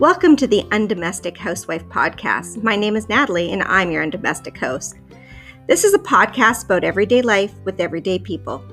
Welcome 0.00 0.34
to 0.36 0.48
the 0.48 0.64
Undomestic 0.72 1.36
Housewife 1.36 1.86
Podcast. 1.88 2.60
My 2.64 2.74
name 2.74 2.96
is 2.96 3.08
Natalie, 3.08 3.52
and 3.52 3.62
I'm 3.62 3.92
your 3.92 4.04
undomestic 4.04 4.58
host. 4.58 4.96
This 5.68 5.84
is 5.84 5.94
a 5.94 6.00
podcast 6.00 6.64
about 6.64 6.82
everyday 6.82 7.22
life 7.22 7.54
with 7.62 7.78
everyday 7.78 8.18
people. 8.18 8.64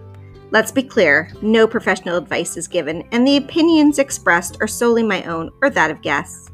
Let's 0.49 0.71
be 0.71 0.81
clear 0.81 1.31
no 1.43 1.67
professional 1.67 2.17
advice 2.17 2.57
is 2.57 2.67
given, 2.67 3.07
and 3.11 3.25
the 3.25 3.37
opinions 3.37 3.99
expressed 3.99 4.57
are 4.61 4.67
solely 4.67 5.03
my 5.03 5.21
own 5.25 5.51
or 5.61 5.69
that 5.69 5.91
of 5.91 6.01
guests. 6.01 6.49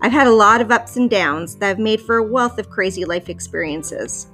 I've 0.00 0.12
had 0.12 0.28
a 0.28 0.32
lot 0.32 0.60
of 0.60 0.70
ups 0.70 0.96
and 0.96 1.10
downs 1.10 1.56
that 1.56 1.66
have 1.66 1.80
made 1.80 2.00
for 2.00 2.18
a 2.18 2.22
wealth 2.22 2.60
of 2.60 2.70
crazy 2.70 3.04
life 3.04 3.28
experiences. 3.28 4.28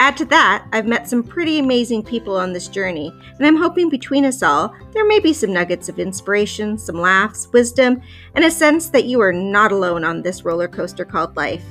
Add 0.00 0.16
to 0.18 0.24
that, 0.26 0.64
I've 0.72 0.86
met 0.86 1.08
some 1.08 1.24
pretty 1.24 1.58
amazing 1.58 2.04
people 2.04 2.36
on 2.36 2.52
this 2.52 2.68
journey, 2.68 3.12
and 3.36 3.46
I'm 3.46 3.56
hoping 3.56 3.88
between 3.88 4.24
us 4.24 4.44
all, 4.44 4.72
there 4.92 5.04
may 5.04 5.18
be 5.18 5.32
some 5.32 5.52
nuggets 5.52 5.88
of 5.88 5.98
inspiration, 5.98 6.78
some 6.78 7.00
laughs, 7.00 7.48
wisdom, 7.52 8.00
and 8.36 8.44
a 8.44 8.50
sense 8.50 8.90
that 8.90 9.06
you 9.06 9.20
are 9.20 9.32
not 9.32 9.72
alone 9.72 10.04
on 10.04 10.22
this 10.22 10.44
roller 10.44 10.68
coaster 10.68 11.04
called 11.04 11.36
life. 11.36 11.64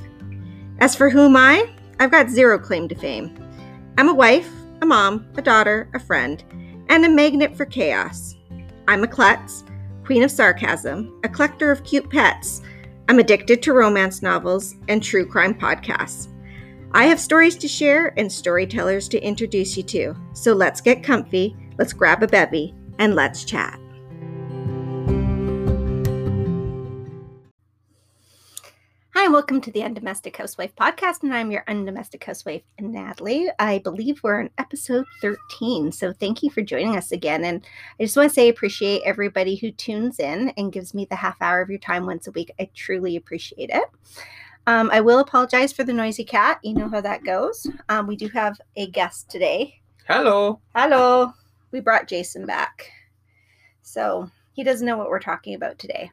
As 0.80 0.94
for 0.94 1.08
who 1.08 1.20
am 1.20 1.36
I? 1.36 1.70
I've 2.00 2.10
got 2.10 2.28
zero 2.28 2.58
claim 2.58 2.86
to 2.88 2.94
fame. 2.94 3.34
I'm 3.96 4.10
a 4.10 4.14
wife, 4.14 4.50
a 4.82 4.86
mom, 4.86 5.26
a 5.36 5.42
daughter, 5.42 5.88
a 5.94 5.98
friend, 5.98 6.44
and 6.88 7.04
a 7.04 7.08
magnet 7.08 7.56
for 7.56 7.64
chaos. 7.64 8.36
I'm 8.86 9.04
a 9.04 9.08
klutz, 9.08 9.64
queen 10.04 10.22
of 10.22 10.30
sarcasm, 10.30 11.18
a 11.24 11.28
collector 11.28 11.70
of 11.70 11.82
cute 11.82 12.08
pets. 12.10 12.60
I'm 13.08 13.18
addicted 13.18 13.62
to 13.62 13.72
romance 13.72 14.20
novels 14.20 14.74
and 14.88 15.02
true 15.02 15.26
crime 15.26 15.54
podcasts. 15.54 16.28
I 16.92 17.04
have 17.04 17.20
stories 17.20 17.54
to 17.56 17.68
share 17.68 18.18
and 18.18 18.32
storytellers 18.32 19.10
to 19.10 19.20
introduce 19.20 19.76
you 19.76 19.82
to. 19.84 20.16
So 20.32 20.54
let's 20.54 20.80
get 20.80 21.02
comfy, 21.02 21.54
let's 21.76 21.92
grab 21.92 22.22
a 22.22 22.26
bevy, 22.26 22.74
and 22.98 23.14
let's 23.14 23.44
chat. 23.44 23.78
Hi, 29.14 29.28
welcome 29.28 29.60
to 29.60 29.70
the 29.70 29.80
Undomestic 29.80 30.34
Housewife 30.36 30.74
podcast, 30.76 31.24
and 31.24 31.34
I'm 31.34 31.50
your 31.50 31.62
Undomestic 31.68 32.24
Housewife, 32.24 32.62
Natalie. 32.80 33.50
I 33.58 33.80
believe 33.80 34.22
we're 34.22 34.40
on 34.40 34.50
episode 34.56 35.04
13, 35.20 35.92
so 35.92 36.14
thank 36.14 36.42
you 36.42 36.48
for 36.48 36.62
joining 36.62 36.96
us 36.96 37.12
again. 37.12 37.44
And 37.44 37.62
I 38.00 38.04
just 38.04 38.16
want 38.16 38.30
to 38.30 38.34
say, 38.34 38.48
appreciate 38.48 39.02
everybody 39.04 39.56
who 39.56 39.72
tunes 39.72 40.18
in 40.18 40.54
and 40.56 40.72
gives 40.72 40.94
me 40.94 41.04
the 41.04 41.16
half 41.16 41.36
hour 41.42 41.60
of 41.60 41.68
your 41.68 41.80
time 41.80 42.06
once 42.06 42.26
a 42.26 42.32
week. 42.32 42.50
I 42.58 42.70
truly 42.74 43.16
appreciate 43.16 43.68
it. 43.68 43.84
Um, 44.68 44.90
I 44.92 45.00
will 45.00 45.20
apologize 45.20 45.72
for 45.72 45.82
the 45.82 45.94
noisy 45.94 46.24
cat. 46.24 46.58
You 46.62 46.74
know 46.74 46.90
how 46.90 47.00
that 47.00 47.24
goes. 47.24 47.66
Um, 47.88 48.06
we 48.06 48.16
do 48.16 48.28
have 48.28 48.60
a 48.76 48.90
guest 48.90 49.30
today. 49.30 49.80
Hello. 50.06 50.60
Hello. 50.74 51.32
We 51.70 51.80
brought 51.80 52.06
Jason 52.06 52.44
back. 52.44 52.90
So 53.80 54.30
he 54.52 54.62
doesn't 54.62 54.86
know 54.86 54.98
what 54.98 55.08
we're 55.08 55.20
talking 55.20 55.54
about 55.54 55.78
today. 55.78 56.10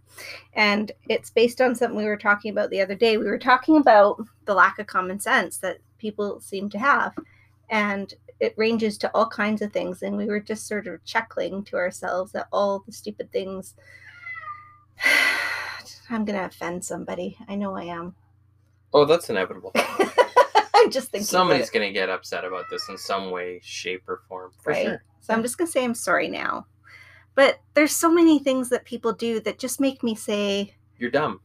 And 0.53 0.93
it's 1.09 1.31
based 1.31 1.59
on 1.59 1.75
something 1.75 1.97
we 1.97 2.05
were 2.05 2.15
talking 2.15 2.49
about 2.49 2.69
the 2.69 2.79
other 2.79 2.95
day. 2.95 3.17
We 3.17 3.25
were 3.25 3.37
talking 3.37 3.75
about 3.75 4.25
the 4.45 4.53
lack 4.53 4.79
of 4.79 4.87
common 4.87 5.19
sense 5.19 5.57
that 5.57 5.79
people 5.97 6.39
seem 6.39 6.69
to 6.69 6.79
have. 6.79 7.13
And 7.69 8.13
it 8.39 8.53
ranges 8.55 8.97
to 8.99 9.11
all 9.13 9.27
kinds 9.27 9.61
of 9.63 9.73
things. 9.73 10.01
And 10.01 10.15
we 10.15 10.27
were 10.27 10.39
just 10.39 10.65
sort 10.65 10.87
of 10.87 11.03
chuckling 11.03 11.65
to 11.65 11.75
ourselves 11.75 12.33
at 12.35 12.47
all 12.53 12.85
the 12.85 12.93
stupid 12.93 13.33
things. 13.33 13.75
I'm 16.09 16.23
going 16.23 16.39
to 16.39 16.45
offend 16.45 16.85
somebody. 16.85 17.37
I 17.49 17.55
know 17.55 17.75
I 17.75 17.83
am. 17.83 18.15
Oh, 18.95 19.03
that's 19.03 19.29
inevitable. 19.29 19.73
I'm 20.73 20.89
just 20.89 21.11
thinking. 21.11 21.25
Somebody's 21.25 21.69
going 21.69 21.85
to 21.85 21.91
get 21.91 22.09
upset 22.09 22.45
about 22.45 22.69
this 22.69 22.87
in 22.87 22.97
some 22.97 23.29
way, 23.29 23.59
shape, 23.61 24.03
or 24.07 24.21
form. 24.29 24.51
For 24.61 24.71
right? 24.71 24.85
sure. 24.85 25.03
So 25.19 25.33
I'm 25.33 25.41
just 25.41 25.57
going 25.57 25.67
to 25.67 25.71
say 25.71 25.83
I'm 25.83 25.93
sorry 25.93 26.29
now. 26.29 26.65
But 27.35 27.59
there's 27.73 27.93
so 27.93 28.09
many 28.09 28.39
things 28.39 28.69
that 28.69 28.85
people 28.85 29.11
do 29.11 29.41
that 29.41 29.59
just 29.59 29.81
make 29.81 30.01
me 30.01 30.15
say, 30.15 30.73
You're 30.97 31.11
dumb. 31.11 31.41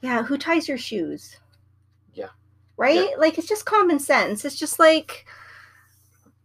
yeah, 0.00 0.22
who 0.22 0.38
ties 0.38 0.68
your 0.68 0.78
shoes? 0.78 1.36
Yeah. 2.14 2.30
Right? 2.78 3.10
Yeah. 3.10 3.16
Like 3.18 3.36
it's 3.36 3.48
just 3.48 3.66
common 3.66 3.98
sense. 3.98 4.46
It's 4.46 4.58
just 4.58 4.78
like, 4.78 5.26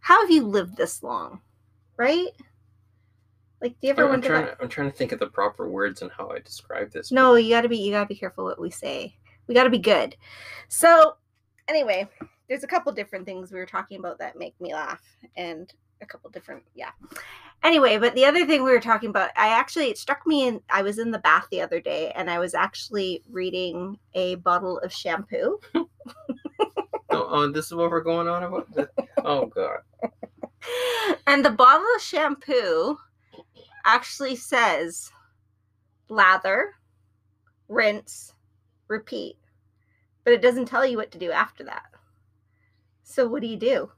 how 0.02 0.20
have 0.20 0.32
you 0.32 0.44
lived 0.44 0.76
this 0.76 1.02
long? 1.02 1.40
Right? 1.96 2.28
Like, 3.62 3.80
do 3.80 3.88
you 3.88 3.92
ever 3.92 4.04
I'm, 4.04 4.10
wonder 4.10 4.28
trying? 4.28 4.48
I'm 4.60 4.68
trying 4.68 4.92
to 4.92 4.98
think 4.98 5.14
of 5.14 5.20
the 5.20 5.28
proper 5.28 5.70
words 5.70 6.02
and 6.02 6.12
how 6.12 6.30
I 6.30 6.40
describe 6.40 6.92
this. 6.92 7.10
No, 7.10 7.36
you 7.36 7.52
gotta 7.52 7.70
be 7.70 7.78
you 7.78 7.92
gotta 7.92 8.06
be 8.06 8.16
careful 8.16 8.44
what 8.44 8.60
we 8.60 8.70
say. 8.70 9.16
We 9.48 9.56
gotta 9.56 9.70
be 9.70 9.80
good. 9.80 10.16
So 10.68 11.16
anyway, 11.68 12.08
there's 12.48 12.64
a 12.64 12.68
couple 12.68 12.92
different 12.92 13.26
things 13.26 13.52
we 13.52 13.60
were 13.60 13.66
talking 13.66 14.00
about 14.00 14.20
that 14.20 14.38
make 14.38 14.60
me 14.60 14.74
laugh 14.74 15.02
and 15.36 15.72
a 16.02 16.06
couple 16.06 16.30
different 16.30 16.64
yeah. 16.74 16.92
Anyway, 17.64 17.98
but 17.98 18.14
the 18.16 18.26
other 18.26 18.46
thing 18.46 18.64
we 18.64 18.72
were 18.72 18.80
talking 18.80 19.10
about, 19.10 19.32
I 19.36 19.48
actually 19.50 19.90
it 19.90 19.98
struck 19.98 20.26
me 20.28 20.48
in 20.48 20.62
I 20.70 20.82
was 20.82 21.00
in 21.00 21.12
the 21.12 21.20
bath 21.20 21.48
the 21.52 21.62
other 21.62 21.80
day 21.80 22.12
and 22.16 22.30
I 22.30 22.40
was 22.40 22.54
actually 22.54 23.24
reading 23.30 23.98
a 24.14 24.36
bottle 24.36 24.80
of 24.80 24.92
shampoo. 24.92 25.60
Oh, 27.16 27.28
oh, 27.30 27.52
this 27.52 27.68
is 27.68 27.74
what 27.74 27.92
we're 27.92 28.02
going 28.02 28.28
on 28.28 28.44
about? 28.44 28.68
Oh, 29.24 29.46
God. 29.46 29.78
and 31.28 31.46
the 31.46 31.50
bottle 31.50 31.86
of 31.96 32.02
shampoo 32.02 32.98
actually 33.86 34.36
says 34.36 35.12
lather, 36.10 36.74
rinse, 37.70 38.34
repeat. 38.88 39.38
But 40.24 40.34
it 40.34 40.42
doesn't 40.42 40.66
tell 40.66 40.86
you 40.86 40.98
what 40.98 41.12
to 41.12 41.18
do 41.18 41.32
after 41.32 41.64
that. 41.66 41.86
So 43.04 43.28
what 43.28 43.42
do 43.42 43.48
you 43.48 43.58
do? 43.58 43.92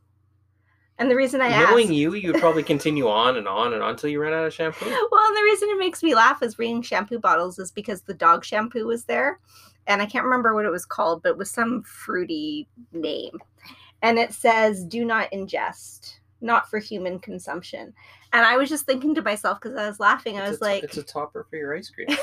And 1.00 1.12
the 1.12 1.16
reason 1.16 1.42
I 1.42 1.50
Knowing 1.50 1.94
you, 1.94 2.16
you 2.16 2.32
would 2.32 2.42
probably 2.42 2.64
continue 2.64 3.08
on 3.08 3.38
and 3.38 3.48
on 3.48 3.74
and 3.74 3.84
on 3.84 3.92
until 3.92 4.10
you 4.10 4.20
ran 4.20 4.34
out 4.34 4.46
of 4.46 4.54
shampoo. 4.54 4.86
well, 5.12 5.28
and 5.28 5.38
the 5.38 5.44
reason 5.44 5.70
it 5.70 5.78
makes 5.78 6.02
me 6.02 6.16
laugh 6.16 6.42
is 6.42 6.58
reading 6.58 6.82
shampoo 6.82 7.20
bottles 7.20 7.60
is 7.60 7.72
because 7.72 8.02
the 8.02 8.16
dog 8.16 8.44
shampoo 8.44 8.88
was 8.88 9.06
there, 9.06 9.40
and 9.86 10.02
I 10.02 10.08
can't 10.08 10.26
remember 10.26 10.56
what 10.56 10.66
it 10.66 10.72
was 10.72 10.86
called, 10.86 11.22
but 11.22 11.30
it 11.30 11.38
was 11.38 11.52
some 11.52 11.84
fruity 11.84 12.68
name, 12.94 13.38
and 14.02 14.18
it 14.18 14.34
says 14.34 14.84
"Do 14.84 15.06
not 15.06 15.32
ingest, 15.32 16.16
not 16.42 16.68
for 16.68 16.80
human 16.80 17.20
consumption." 17.20 17.94
And 18.34 18.44
I 18.44 18.58
was 18.58 18.68
just 18.68 18.88
thinking 18.88 19.14
to 19.16 19.22
myself 19.22 19.60
because 19.62 19.78
I 19.78 19.88
was 19.88 20.00
laughing, 20.00 20.38
I 20.38 20.42
It's 20.42 20.52
was 20.52 20.62
like, 20.62 20.84
It's 20.84 20.98
a 20.98 21.04
topper 21.04 21.46
for 21.48 21.56
your 21.58 21.76
ice 21.76 21.90
cream. 21.90 22.08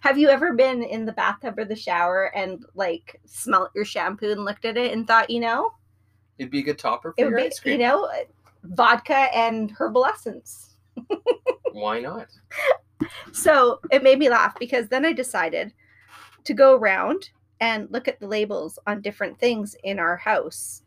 Have 0.00 0.18
you 0.18 0.28
ever 0.28 0.52
been 0.54 0.82
in 0.82 1.04
the 1.04 1.12
bathtub 1.12 1.58
or 1.58 1.64
the 1.64 1.76
shower 1.76 2.34
and 2.34 2.64
like 2.74 3.20
smelt 3.24 3.70
your 3.74 3.84
shampoo 3.84 4.30
and 4.32 4.44
looked 4.44 4.64
at 4.64 4.76
it 4.76 4.92
and 4.92 5.06
thought, 5.06 5.30
you 5.30 5.40
know, 5.40 5.72
It'd 6.38 6.52
be 6.52 6.60
a 6.60 6.62
good 6.62 6.78
topper 6.78 7.14
it 7.16 7.22
for 7.22 7.24
would 7.26 7.30
your 7.30 7.40
be, 7.40 7.46
ice 7.46 7.58
cream. 7.60 7.80
you 7.80 7.86
know, 7.86 8.08
vodka 8.64 9.26
and 9.34 9.70
herbal 9.72 10.04
essence. 10.06 10.76
Why 11.72 12.00
not? 12.00 12.28
So 13.32 13.80
it 13.90 14.02
made 14.02 14.18
me 14.18 14.28
laugh 14.28 14.54
because 14.58 14.88
then 14.88 15.04
I 15.04 15.12
decided 15.12 15.72
to 16.44 16.54
go 16.54 16.76
around 16.76 17.30
and 17.60 17.90
look 17.90 18.08
at 18.08 18.20
the 18.20 18.26
labels 18.26 18.78
on 18.86 19.00
different 19.00 19.38
things 19.38 19.76
in 19.84 19.98
our 19.98 20.16
house, 20.16 20.82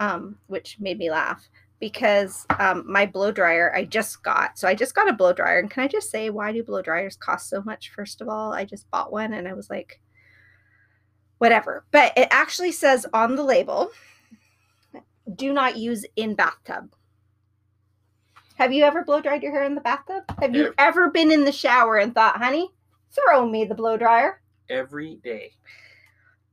um, 0.00 0.38
which 0.46 0.78
made 0.80 0.98
me 0.98 1.10
laugh 1.10 1.46
because 1.78 2.46
um, 2.58 2.84
my 2.90 3.06
blow 3.06 3.30
dryer 3.30 3.72
I 3.74 3.84
just 3.84 4.22
got. 4.22 4.58
So 4.58 4.66
I 4.68 4.74
just 4.74 4.94
got 4.94 5.08
a 5.08 5.12
blow 5.12 5.32
dryer. 5.32 5.58
And 5.58 5.70
can 5.70 5.82
I 5.84 5.88
just 5.88 6.10
say, 6.10 6.30
why 6.30 6.52
do 6.52 6.62
blow 6.62 6.82
dryers 6.82 7.16
cost 7.16 7.48
so 7.48 7.62
much? 7.62 7.90
First 7.90 8.20
of 8.20 8.28
all, 8.28 8.52
I 8.52 8.64
just 8.64 8.90
bought 8.90 9.12
one 9.12 9.34
and 9.34 9.46
I 9.46 9.52
was 9.54 9.68
like, 9.68 10.00
whatever. 11.38 11.84
But 11.90 12.12
it 12.16 12.28
actually 12.30 12.72
says 12.72 13.06
on 13.12 13.36
the 13.36 13.42
label, 13.44 13.90
do 15.34 15.52
not 15.52 15.76
use 15.76 16.04
in 16.16 16.34
bathtub. 16.34 16.94
Have 18.56 18.72
you 18.72 18.84
ever 18.84 19.04
blow 19.04 19.20
dried 19.20 19.42
your 19.42 19.52
hair 19.52 19.64
in 19.64 19.74
the 19.74 19.82
bathtub? 19.82 20.24
Have 20.40 20.54
you 20.54 20.68
Ev- 20.68 20.74
ever 20.78 21.10
been 21.10 21.30
in 21.30 21.44
the 21.44 21.52
shower 21.52 21.98
and 21.98 22.14
thought, 22.14 22.38
honey, 22.38 22.70
throw 23.14 23.46
me 23.46 23.66
the 23.66 23.74
blow 23.74 23.98
dryer? 23.98 24.40
Every 24.70 25.16
day. 25.16 25.52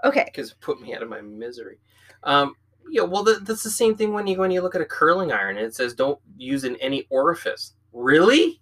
Okay. 0.03 0.25
because 0.25 0.51
it 0.51 0.59
put 0.59 0.81
me 0.81 0.93
out 0.93 1.01
of 1.01 1.07
my 1.07 1.21
misery. 1.21 1.79
Um, 2.23 2.55
yeah, 2.89 3.03
well, 3.03 3.23
that, 3.23 3.45
that's 3.45 3.63
the 3.63 3.69
same 3.69 3.95
thing 3.95 4.13
when 4.13 4.27
you 4.27 4.37
when 4.37 4.51
you 4.51 4.61
look 4.61 4.75
at 4.75 4.81
a 4.81 4.85
curling 4.85 5.31
iron 5.31 5.57
it 5.57 5.73
says 5.75 5.93
don't 5.93 6.19
use 6.37 6.63
in 6.63 6.75
any 6.77 7.05
orifice. 7.09 7.73
Really? 7.91 8.61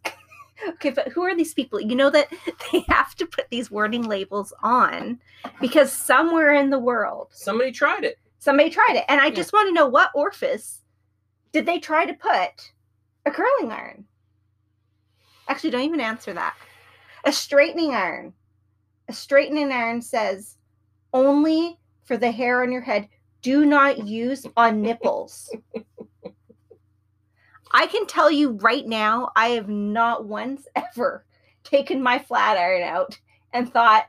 Okay, 0.67 0.91
but 0.91 1.07
who 1.07 1.23
are 1.23 1.35
these 1.35 1.53
people? 1.53 1.79
You 1.81 1.95
know 1.95 2.09
that 2.11 2.27
they 2.71 2.81
have 2.89 3.15
to 3.15 3.25
put 3.25 3.49
these 3.49 3.71
warning 3.71 4.03
labels 4.03 4.53
on 4.61 5.19
because 5.59 5.91
somewhere 5.91 6.53
in 6.53 6.69
the 6.69 6.77
world 6.79 7.29
Somebody 7.31 7.71
tried 7.71 8.03
it. 8.03 8.17
somebody 8.39 8.69
tried 8.69 8.95
it. 8.95 9.05
And 9.09 9.19
I 9.21 9.27
Yeah. 9.27 9.33
just 9.35 9.53
want 9.53 9.67
to 9.69 9.73
know 9.73 9.87
what 9.87 10.11
orifice 10.13 10.81
did 11.51 11.65
they 11.65 11.79
try 11.79 12.05
to 12.05 12.13
put 12.13 12.71
a 13.25 13.31
curling 13.31 13.71
iron? 13.71 14.05
Actually, 15.47 15.71
don't 15.71 15.81
even 15.81 15.99
answer 15.99 16.33
that. 16.33 16.55
A 17.25 17.31
straightening 17.31 17.93
iron. 17.93 18.33
A 19.09 19.13
straightening 19.13 19.71
iron 19.71 20.01
says 20.01 20.57
only 21.13 21.79
for 22.05 22.17
the 22.17 22.31
hair 22.31 22.61
on 22.63 22.71
your 22.71 22.81
head. 22.81 23.09
Do 23.41 23.65
not 23.65 24.05
use 24.07 24.45
on 24.55 24.81
nipples. 24.81 25.49
I 27.71 27.87
can 27.87 28.05
tell 28.05 28.29
you 28.29 28.51
right 28.51 28.85
now, 28.85 29.31
I 29.35 29.49
have 29.49 29.69
not 29.69 30.25
once 30.25 30.67
ever 30.75 31.25
taken 31.63 32.01
my 32.01 32.19
flat 32.19 32.57
iron 32.57 32.83
out 32.83 33.17
and 33.53 33.71
thought, 33.71 34.07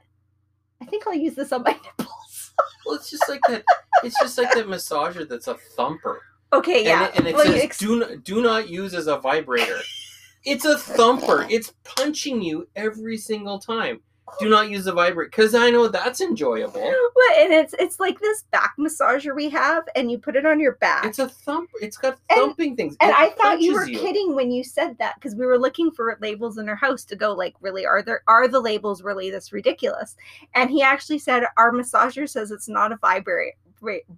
I 0.81 0.85
think 0.87 1.07
I'll 1.07 1.15
use 1.15 1.35
this 1.35 1.53
on 1.53 1.63
my 1.63 1.73
nipples. 1.99 2.53
Well, 2.85 2.97
it's 2.97 3.11
just 3.11 3.29
like 3.29 3.41
that. 3.49 3.63
It's 4.03 4.19
just 4.21 4.37
like 4.37 4.53
that 4.55 4.67
massager 4.67 5.29
that's 5.29 5.47
a 5.47 5.55
thumper, 5.77 6.21
Okay, 6.53 6.85
yeah. 6.85 7.05
and 7.05 7.11
it, 7.15 7.19
and 7.19 7.29
it 7.29 7.35
Well, 7.37 7.47
says 7.47 7.63
ex- 7.63 7.79
do 7.79 7.99
not 8.01 8.25
do 8.25 8.43
not 8.43 8.69
use 8.69 8.95
as 8.95 9.07
a 9.07 9.17
vibrator. 9.19 9.79
it's 10.45 10.65
a 10.65 10.77
thumper. 10.77 11.47
It's 11.49 11.73
punching 11.85 12.43
you 12.43 12.69
every 12.75 13.17
single 13.17 13.59
time. 13.61 14.01
Do 14.41 14.49
not 14.49 14.71
use 14.71 14.85
the 14.87 14.93
vibrator 14.93 15.29
because 15.31 15.55
I 15.55 15.71
know 15.71 15.89
that's 15.89 16.21
enjoyable. 16.21 16.73
But 17.15 17.39
and 17.39 17.53
it's 17.53 17.75
it's 17.79 18.01
like 18.01 18.19
this 18.21 18.43
back 18.51 18.73
massager 18.79 19.35
we 19.37 19.49
have, 19.51 19.85
and 19.95 20.11
you 20.11 20.19
put 20.19 20.37
it 20.37 20.47
on 20.47 20.59
your 20.59 20.77
back. 20.77 21.05
It's 21.05 21.19
a 21.19 21.29
thump. 21.29 21.71
It's 21.81 21.97
got 21.99 22.19
And- 22.31 22.39
thumping 22.41 22.75
things. 22.77 22.97
and 23.01 23.11
It 23.11 23.17
I 23.17 23.31
thought 23.31 23.61
you 23.61 23.75
were 23.75 23.81
punches 23.83 24.01
kidding 24.01 24.35
when 24.35 24.51
you 24.51 24.65
said 24.65 24.97
that 24.99 25.17
because 25.17 25.35
we 25.35 25.45
were 25.47 25.59
looking 25.59 25.91
for 25.91 26.17
labels 26.21 26.59
in 26.59 26.69
our 26.69 26.75
house 26.77 27.05
to 27.05 27.17
go 27.17 27.33
like, 27.33 27.55
really, 27.61 27.85
are 27.87 28.03
there 28.03 28.23
are 28.27 28.49
the 28.49 28.61
labels 28.61 29.03
really 29.03 29.31
this 29.31 29.53
ridiculous? 29.53 30.17
And 30.55 30.71
he 30.71 30.83
actually 30.83 31.19
said 31.19 31.45
our 31.57 31.71
massager 31.73 32.29
says 32.29 32.51
it's 32.51 32.69
not 32.69 32.91
a 32.93 32.97
vibrate 32.97 33.55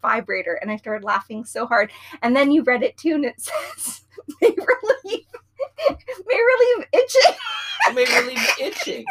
vibrator, 0.00 0.58
and 0.62 0.70
I 0.70 0.76
started 0.76 1.04
laughing 1.04 1.44
so 1.44 1.66
hard. 1.66 1.90
And 2.22 2.36
then 2.36 2.50
you 2.50 2.62
read 2.62 2.82
it 2.82 2.96
too, 2.96 3.14
and 3.14 3.24
it 3.24 3.40
says 3.40 4.02
may 4.40 4.48
relieve 4.50 5.24
may 6.26 6.40
relieve 6.40 6.86
itching. 6.92 7.34
May 7.94 8.04
relieve 8.20 8.48
itching. 8.60 9.04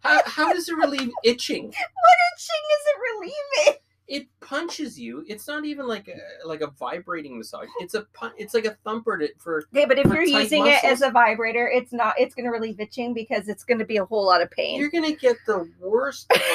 How, 0.00 0.20
how 0.26 0.52
does 0.52 0.68
it 0.68 0.76
relieve 0.76 1.10
itching? 1.24 1.64
What 1.72 2.18
itching 2.34 2.64
is 2.76 2.84
it 2.86 2.96
relieving? 3.12 3.80
It 4.06 4.26
punches 4.40 4.98
you. 4.98 5.22
It's 5.28 5.46
not 5.46 5.66
even 5.66 5.86
like 5.86 6.08
a 6.08 6.46
like 6.46 6.62
a 6.62 6.68
vibrating 6.68 7.36
massage. 7.36 7.68
It's 7.80 7.92
a 7.92 8.02
pun- 8.14 8.32
It's 8.38 8.54
like 8.54 8.64
a 8.64 8.74
thumper 8.82 9.18
to, 9.18 9.28
for. 9.38 9.64
Okay, 9.74 9.84
but 9.84 9.98
if 9.98 10.06
you're 10.06 10.22
using 10.22 10.66
it 10.66 10.82
as 10.82 11.02
a 11.02 11.10
vibrator, 11.10 11.68
it's 11.68 11.92
not. 11.92 12.14
It's 12.18 12.34
going 12.34 12.46
to 12.46 12.50
relieve 12.50 12.80
itching 12.80 13.12
because 13.12 13.48
it's 13.48 13.64
going 13.64 13.78
to 13.80 13.84
be 13.84 13.98
a 13.98 14.06
whole 14.06 14.24
lot 14.24 14.40
of 14.40 14.50
pain. 14.50 14.80
You're 14.80 14.90
gonna 14.90 15.12
get 15.12 15.36
the 15.46 15.70
worst. 15.78 16.30
Of, 16.32 16.40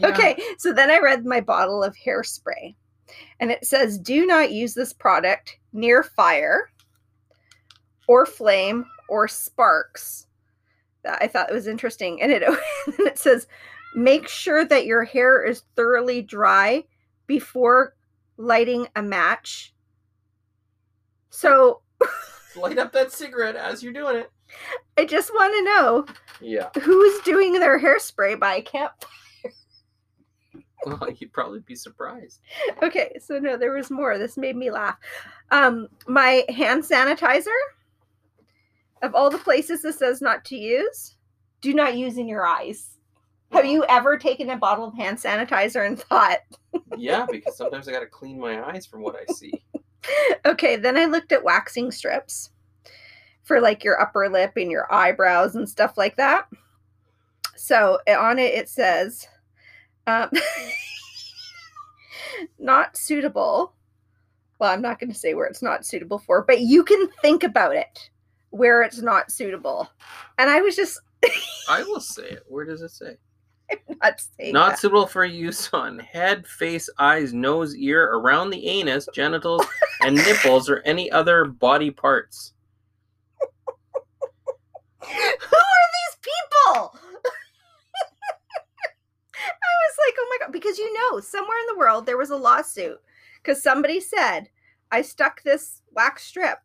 Yeah. 0.00 0.08
Okay, 0.08 0.42
so 0.56 0.72
then 0.72 0.90
I 0.90 0.98
read 0.98 1.26
my 1.26 1.40
bottle 1.40 1.82
of 1.82 1.94
hairspray, 1.96 2.74
and 3.40 3.50
it 3.50 3.66
says, 3.66 3.98
"Do 3.98 4.24
not 4.24 4.52
use 4.52 4.72
this 4.72 4.92
product 4.92 5.58
near 5.72 6.02
fire, 6.02 6.70
or 8.08 8.24
flame, 8.24 8.86
or 9.08 9.28
sparks." 9.28 10.26
I 11.06 11.26
thought 11.28 11.50
it 11.50 11.54
was 11.54 11.66
interesting, 11.66 12.20
and 12.22 12.32
it 12.32 12.42
and 12.86 13.06
it 13.06 13.18
says, 13.18 13.46
"Make 13.94 14.28
sure 14.28 14.64
that 14.64 14.86
your 14.86 15.04
hair 15.04 15.42
is 15.44 15.62
thoroughly 15.76 16.22
dry 16.22 16.84
before 17.26 17.94
lighting 18.36 18.88
a 18.96 19.02
match." 19.02 19.74
So 21.30 21.80
Light 22.56 22.78
up 22.78 22.92
that 22.92 23.10
cigarette 23.12 23.56
as 23.56 23.82
you're 23.82 23.92
doing 23.92 24.16
it. 24.16 24.30
I 24.96 25.04
just 25.04 25.32
want 25.34 25.52
to 25.54 25.64
know 25.64 26.06
Yeah. 26.40 26.68
who's 26.80 27.20
doing 27.22 27.54
their 27.54 27.80
hairspray 27.80 28.38
by 28.38 28.60
campfire. 28.60 29.10
Well, 30.86 31.08
you'd 31.18 31.32
probably 31.32 31.60
be 31.60 31.74
surprised. 31.74 32.40
Okay, 32.82 33.16
so 33.18 33.38
no, 33.38 33.56
there 33.56 33.72
was 33.72 33.90
more. 33.90 34.18
This 34.18 34.36
made 34.36 34.54
me 34.54 34.70
laugh. 34.70 34.98
Um, 35.50 35.88
my 36.06 36.44
hand 36.50 36.82
sanitizer, 36.82 37.46
of 39.04 39.14
all 39.14 39.30
the 39.30 39.38
places 39.38 39.82
this 39.82 39.98
says 39.98 40.20
not 40.22 40.44
to 40.46 40.56
use, 40.56 41.16
do 41.60 41.74
not 41.74 41.96
use 41.96 42.16
in 42.18 42.26
your 42.26 42.46
eyes. 42.46 42.98
Have 43.52 43.66
you 43.66 43.84
ever 43.88 44.18
taken 44.18 44.50
a 44.50 44.56
bottle 44.56 44.86
of 44.86 44.94
hand 44.94 45.18
sanitizer 45.18 45.86
and 45.86 45.98
thought, 45.98 46.38
Yeah, 46.96 47.26
because 47.30 47.56
sometimes 47.56 47.86
I 47.86 47.92
gotta 47.92 48.06
clean 48.06 48.40
my 48.40 48.62
eyes 48.66 48.86
from 48.86 49.02
what 49.02 49.14
I 49.16 49.32
see. 49.32 49.52
okay, 50.46 50.76
then 50.76 50.96
I 50.96 51.04
looked 51.04 51.32
at 51.32 51.44
waxing 51.44 51.90
strips 51.90 52.50
for 53.42 53.60
like 53.60 53.84
your 53.84 54.00
upper 54.00 54.28
lip 54.28 54.52
and 54.56 54.70
your 54.70 54.92
eyebrows 54.92 55.54
and 55.54 55.68
stuff 55.68 55.96
like 55.98 56.16
that. 56.16 56.46
So 57.56 57.98
eh, 58.06 58.16
on 58.16 58.38
it, 58.38 58.54
it 58.54 58.68
says, 58.68 59.28
um, 60.06 60.30
not 62.58 62.96
suitable. 62.96 63.74
Well, 64.58 64.72
I'm 64.72 64.82
not 64.82 64.98
going 64.98 65.12
to 65.12 65.18
say 65.18 65.34
where 65.34 65.46
it's 65.46 65.62
not 65.62 65.84
suitable 65.84 66.18
for, 66.18 66.42
but 66.42 66.60
you 66.60 66.84
can 66.84 67.08
think 67.22 67.42
about 67.42 67.76
it 67.76 68.10
where 68.54 68.82
it's 68.82 69.02
not 69.02 69.32
suitable. 69.32 69.90
And 70.38 70.48
I 70.48 70.60
was 70.60 70.76
just 70.76 71.00
I 71.68 71.82
will 71.82 72.00
say 72.00 72.28
it. 72.28 72.44
Where 72.46 72.64
does 72.64 72.82
it 72.82 72.90
say? 72.90 73.16
I'm 73.70 73.96
not 74.00 74.20
saying 74.20 74.52
Not 74.52 74.70
that. 74.70 74.78
suitable 74.78 75.06
for 75.06 75.24
use 75.24 75.70
on 75.72 75.98
head, 75.98 76.46
face, 76.46 76.88
eyes, 76.98 77.32
nose, 77.32 77.74
ear, 77.74 78.12
around 78.12 78.50
the 78.50 78.68
anus, 78.68 79.08
genitals, 79.14 79.66
and 80.02 80.14
nipples, 80.16 80.68
or 80.68 80.82
any 80.82 81.10
other 81.10 81.46
body 81.46 81.90
parts. 81.90 82.52
Who 83.40 85.08
are 85.08 85.38
these 85.40 86.18
people? 86.20 86.94
I 89.34 89.72
was 89.80 89.96
like, 90.06 90.14
oh 90.18 90.26
my 90.30 90.38
God. 90.46 90.52
Because 90.52 90.78
you 90.78 90.92
know, 90.94 91.20
somewhere 91.20 91.58
in 91.58 91.66
the 91.74 91.78
world 91.78 92.06
there 92.06 92.18
was 92.18 92.30
a 92.30 92.36
lawsuit 92.36 92.98
because 93.42 93.62
somebody 93.62 94.00
said, 94.00 94.48
I 94.92 95.02
stuck 95.02 95.42
this 95.42 95.82
wax 95.92 96.22
strip 96.24 96.58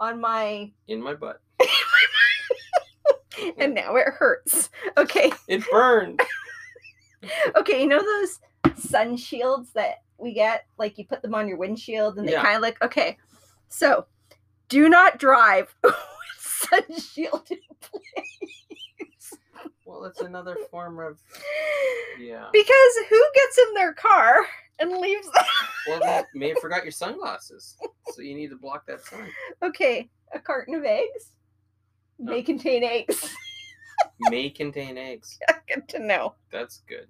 on 0.00 0.20
my, 0.20 0.70
In 0.86 1.02
my 1.02 1.14
butt. 1.14 1.40
and 3.58 3.74
now 3.74 3.94
it 3.96 4.06
hurts. 4.08 4.70
Okay. 4.96 5.30
It 5.48 5.62
burned. 5.70 6.20
Okay. 7.56 7.82
You 7.82 7.88
know 7.88 8.00
those 8.00 8.38
sun 8.78 9.16
shields 9.16 9.72
that 9.72 10.02
we 10.18 10.32
get? 10.32 10.66
Like 10.78 10.98
you 10.98 11.04
put 11.04 11.20
them 11.20 11.34
on 11.34 11.48
your 11.48 11.56
windshield 11.56 12.16
and 12.16 12.28
they 12.28 12.32
Yeah. 12.32 12.42
kind 12.44 12.54
of 12.54 12.62
like, 12.62 12.80
okay. 12.80 13.16
So 13.68 14.06
do 14.68 14.88
not 14.88 15.18
drive 15.18 15.74
with 15.82 15.94
sun 16.38 16.82
shield 16.96 17.48
in 17.50 17.58
place. 17.80 19.34
Well, 19.84 20.04
it's 20.04 20.20
another 20.20 20.56
form 20.70 20.98
of 20.98 21.18
yeah. 22.20 22.46
Because 22.52 22.98
who 23.08 23.22
gets 23.34 23.58
in 23.58 23.74
their 23.74 23.92
car 23.94 24.44
and 24.78 24.92
leaves 24.92 25.26
them? 25.32 25.44
Well, 25.88 26.24
you 26.34 26.40
may 26.40 26.48
have 26.50 26.58
forgot 26.58 26.82
your 26.84 26.92
sunglasses, 26.92 27.76
so 28.12 28.22
you 28.22 28.34
need 28.34 28.48
to 28.50 28.56
block 28.56 28.86
that 28.86 29.04
sun. 29.04 29.28
Okay, 29.62 30.10
a 30.34 30.38
carton 30.38 30.74
of 30.74 30.84
eggs 30.84 31.32
may 32.18 32.40
Oh. 32.40 32.42
contain 32.42 32.84
eggs. 32.84 33.32
May 34.30 34.50
contain 34.50 34.98
eggs. 34.98 35.38
Good 35.72 35.88
to 35.88 35.98
know. 36.00 36.34
That's 36.52 36.82
good. 36.88 37.08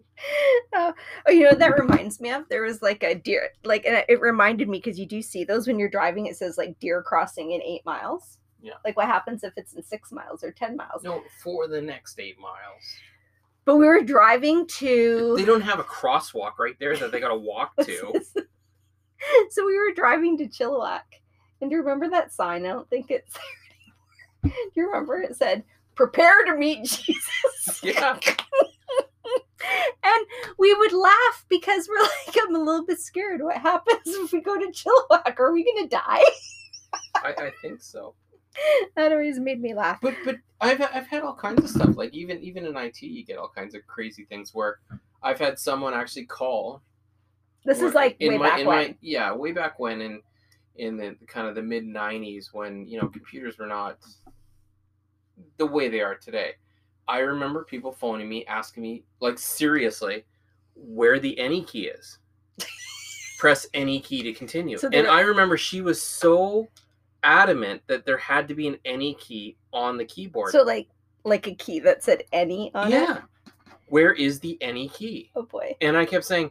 Oh, 0.74 0.92
oh, 1.26 1.30
you 1.30 1.40
know 1.42 1.50
what 1.50 1.58
that 1.60 1.78
reminds 1.78 2.20
me 2.20 2.30
of? 2.30 2.48
There 2.48 2.62
was 2.62 2.82
like 2.82 3.02
a 3.02 3.14
deer, 3.14 3.50
like, 3.64 3.84
and 3.86 4.04
it 4.08 4.20
reminded 4.20 4.68
me 4.68 4.78
because 4.78 4.98
you 4.98 5.06
do 5.06 5.22
see 5.22 5.44
those 5.44 5.66
when 5.66 5.78
you're 5.78 5.88
driving. 5.90 6.26
It 6.26 6.36
says 6.36 6.58
like 6.58 6.78
deer 6.80 7.02
crossing 7.02 7.52
in 7.52 7.62
eight 7.62 7.84
miles. 7.86 8.38
Yeah. 8.60 8.74
Like, 8.84 8.96
what 8.96 9.06
happens 9.06 9.44
if 9.44 9.52
it's 9.56 9.74
in 9.74 9.82
six 9.82 10.10
miles 10.12 10.42
or 10.42 10.50
10 10.50 10.76
miles? 10.76 11.02
No, 11.04 11.22
for 11.42 11.68
the 11.68 11.80
next 11.80 12.18
eight 12.18 12.38
miles. 12.40 12.82
But 13.64 13.76
we 13.76 13.86
were 13.86 14.02
driving 14.02 14.66
to. 14.78 15.34
They 15.36 15.44
don't 15.44 15.60
have 15.60 15.78
a 15.78 15.84
crosswalk 15.84 16.58
right 16.58 16.74
there 16.80 16.96
that 16.96 17.12
they 17.12 17.20
gotta 17.20 17.36
walk 17.36 17.76
to. 17.84 18.20
so 19.50 19.66
we 19.66 19.76
were 19.78 19.92
driving 19.94 20.36
to 20.38 20.46
Chilliwack. 20.46 21.02
And 21.60 21.70
do 21.70 21.76
you 21.76 21.82
remember 21.82 22.08
that 22.08 22.32
sign? 22.32 22.64
I 22.64 22.68
don't 22.70 22.88
think 22.88 23.10
it's 23.10 23.32
there 24.42 24.52
anymore. 24.52 24.70
Do 24.74 24.80
you 24.80 24.86
remember 24.86 25.20
it 25.20 25.36
said, 25.36 25.64
prepare 25.94 26.44
to 26.46 26.56
meet 26.56 26.84
Jesus? 26.84 27.80
Yeah. 27.82 28.18
and 30.04 30.26
we 30.58 30.72
would 30.74 30.92
laugh 30.92 31.44
because 31.50 31.86
we're 31.88 32.00
like, 32.00 32.36
I'm 32.40 32.54
a 32.54 32.58
little 32.58 32.86
bit 32.86 32.98
scared. 32.98 33.42
What 33.42 33.58
happens 33.58 34.00
if 34.06 34.32
we 34.32 34.40
go 34.40 34.58
to 34.58 34.66
Chilliwack? 34.72 35.38
Are 35.38 35.52
we 35.52 35.64
going 35.64 35.86
to 35.88 35.96
die? 35.96 36.24
I, 37.16 37.34
I 37.38 37.52
think 37.60 37.82
so. 37.82 38.14
That 38.96 39.12
always 39.12 39.38
made 39.38 39.60
me 39.60 39.74
laugh. 39.74 39.98
But 40.02 40.14
but 40.24 40.36
I've 40.60 40.80
I've 40.80 41.06
had 41.06 41.22
all 41.22 41.34
kinds 41.34 41.62
of 41.62 41.70
stuff. 41.70 41.96
Like 41.96 42.12
even 42.14 42.42
even 42.42 42.66
in 42.66 42.76
IT, 42.76 43.02
you 43.02 43.24
get 43.24 43.38
all 43.38 43.48
kinds 43.48 43.74
of 43.74 43.86
crazy 43.86 44.24
things. 44.24 44.54
Where 44.54 44.78
I've 45.22 45.38
had 45.38 45.58
someone 45.58 45.94
actually 45.94 46.26
call. 46.26 46.82
This 47.64 47.82
is 47.82 47.94
like 47.94 48.16
in 48.20 48.32
way 48.32 48.38
my, 48.38 48.48
back 48.48 48.60
in 48.60 48.66
when. 48.66 48.76
My, 48.76 48.96
yeah, 49.00 49.32
way 49.32 49.52
back 49.52 49.78
when, 49.78 50.00
in 50.00 50.22
in 50.76 50.96
the 50.96 51.16
kind 51.26 51.46
of 51.46 51.54
the 51.54 51.62
mid 51.62 51.84
'90s, 51.84 52.52
when 52.52 52.86
you 52.86 53.00
know 53.00 53.08
computers 53.08 53.58
were 53.58 53.66
not 53.66 53.98
the 55.56 55.66
way 55.66 55.88
they 55.88 56.00
are 56.00 56.14
today. 56.14 56.52
I 57.06 57.20
remember 57.20 57.64
people 57.64 57.92
phoning 57.92 58.28
me, 58.28 58.44
asking 58.46 58.82
me 58.82 59.04
like 59.20 59.38
seriously, 59.38 60.24
where 60.74 61.18
the 61.18 61.38
any 61.38 61.62
key 61.62 61.86
is. 61.86 62.18
Press 63.38 63.66
any 63.72 64.00
key 64.00 64.22
to 64.22 64.32
continue. 64.32 64.78
So 64.78 64.90
and 64.92 65.06
I 65.06 65.20
remember 65.20 65.56
she 65.56 65.80
was 65.80 66.02
so 66.02 66.68
adamant 67.22 67.82
that 67.86 68.04
there 68.06 68.18
had 68.18 68.48
to 68.48 68.54
be 68.54 68.68
an 68.68 68.78
any 68.84 69.14
key 69.14 69.56
on 69.72 69.96
the 69.96 70.04
keyboard. 70.04 70.52
So 70.52 70.62
like 70.62 70.88
like 71.24 71.46
a 71.46 71.54
key 71.54 71.80
that 71.80 72.02
said 72.02 72.24
any 72.32 72.70
on 72.74 72.88
it. 72.88 72.92
yeah. 72.92 73.20
Where 73.88 74.12
is 74.12 74.38
the 74.40 74.58
any 74.60 74.88
key? 74.88 75.30
Oh 75.34 75.42
boy. 75.42 75.74
And 75.80 75.96
I 75.96 76.04
kept 76.04 76.24
saying, 76.24 76.50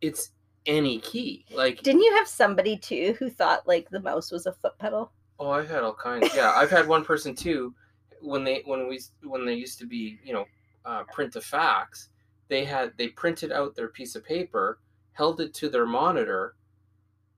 it's 0.00 0.32
any 0.66 0.98
key. 1.00 1.46
Like, 1.50 1.82
Didn't 1.82 2.02
you 2.02 2.14
have 2.16 2.28
somebody 2.28 2.76
too 2.76 3.16
who 3.18 3.30
thought 3.30 3.66
like 3.66 3.88
the 3.90 4.00
mouse 4.00 4.30
was 4.30 4.46
a 4.46 4.52
foot 4.52 4.78
pedal? 4.78 5.12
oh, 5.40 5.50
I've 5.50 5.68
had 5.70 5.82
all 5.82 5.94
kinds. 5.94 6.28
Yeah, 6.34 6.50
I've 6.54 6.70
had 6.70 6.86
one 6.88 7.04
person 7.04 7.34
too. 7.34 7.74
When 8.20 8.44
they 8.44 8.62
when 8.66 8.88
we 8.88 9.00
when 9.22 9.46
they 9.46 9.54
used 9.54 9.78
to 9.78 9.86
be 9.86 10.18
you 10.24 10.32
know 10.32 10.44
uh, 10.84 11.04
print 11.12 11.32
to 11.34 11.40
fax, 11.40 12.08
they 12.48 12.64
had 12.64 12.92
they 12.98 13.08
printed 13.08 13.52
out 13.52 13.74
their 13.76 13.88
piece 13.88 14.14
of 14.16 14.24
paper, 14.24 14.80
held 15.12 15.40
it 15.40 15.54
to 15.54 15.68
their 15.68 15.86
monitor. 15.86 16.54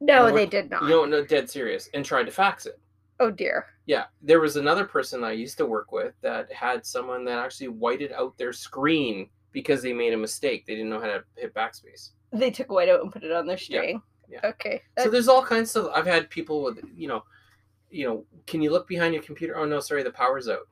No, 0.01 0.33
they 0.33 0.47
did 0.47 0.71
not. 0.71 0.83
You 0.83 0.89
know, 0.89 1.05
no, 1.05 1.25
dead 1.25 1.49
serious, 1.51 1.89
and 1.95 2.05
tried 2.05 2.25
to 2.25 2.33
fax 2.33 2.67
it. 2.67 2.79
oh 3.21 3.31
dear. 3.31 3.67
Yeah, 3.87 4.05
there 4.23 4.41
was 4.41 4.57
another 4.57 4.85
person 4.85 5.25
I 5.25 5.33
used 5.33 5.59
to 5.59 5.67
work 5.67 5.91
with 5.93 6.15
that 6.23 6.51
had 6.53 6.87
someone 6.87 7.25
that 7.25 7.39
actually 7.39 7.69
whited 7.69 8.13
out 8.13 8.39
their 8.39 8.53
screen 8.53 9.29
because 9.53 9.83
they 9.83 9.93
made 9.93 10.13
a 10.13 10.17
mistake. 10.17 10.65
They 10.65 10.75
didn't 10.77 10.91
know 10.91 11.01
how 11.01 11.09
to 11.09 11.25
hit 11.37 11.53
backspace. 11.55 12.11
They 12.33 12.51
took 12.53 12.71
white 12.71 12.89
out 12.89 13.03
and 13.03 13.13
put 13.13 13.25
it 13.25 13.33
on 13.33 13.47
their 13.47 13.59
string. 13.59 14.01
yeah. 14.29 14.41
Okay. 14.45 14.81
So 14.99 15.11
there's 15.11 15.27
all 15.29 15.43
kinds 15.45 15.75
of. 15.75 15.89
I've 15.89 16.07
had 16.07 16.31
people 16.31 16.63
with, 16.63 16.79
you 16.95 17.09
know, 17.09 17.25
you 17.91 18.07
know, 18.07 18.25
can 18.47 18.63
you 18.63 18.71
look 18.71 18.87
behind 18.87 19.13
your 19.13 19.25
computer? 19.25 19.57
Oh 19.59 19.65
no, 19.65 19.81
sorry, 19.81 20.05
the 20.05 20.13
power's 20.13 20.49
out. 20.49 20.69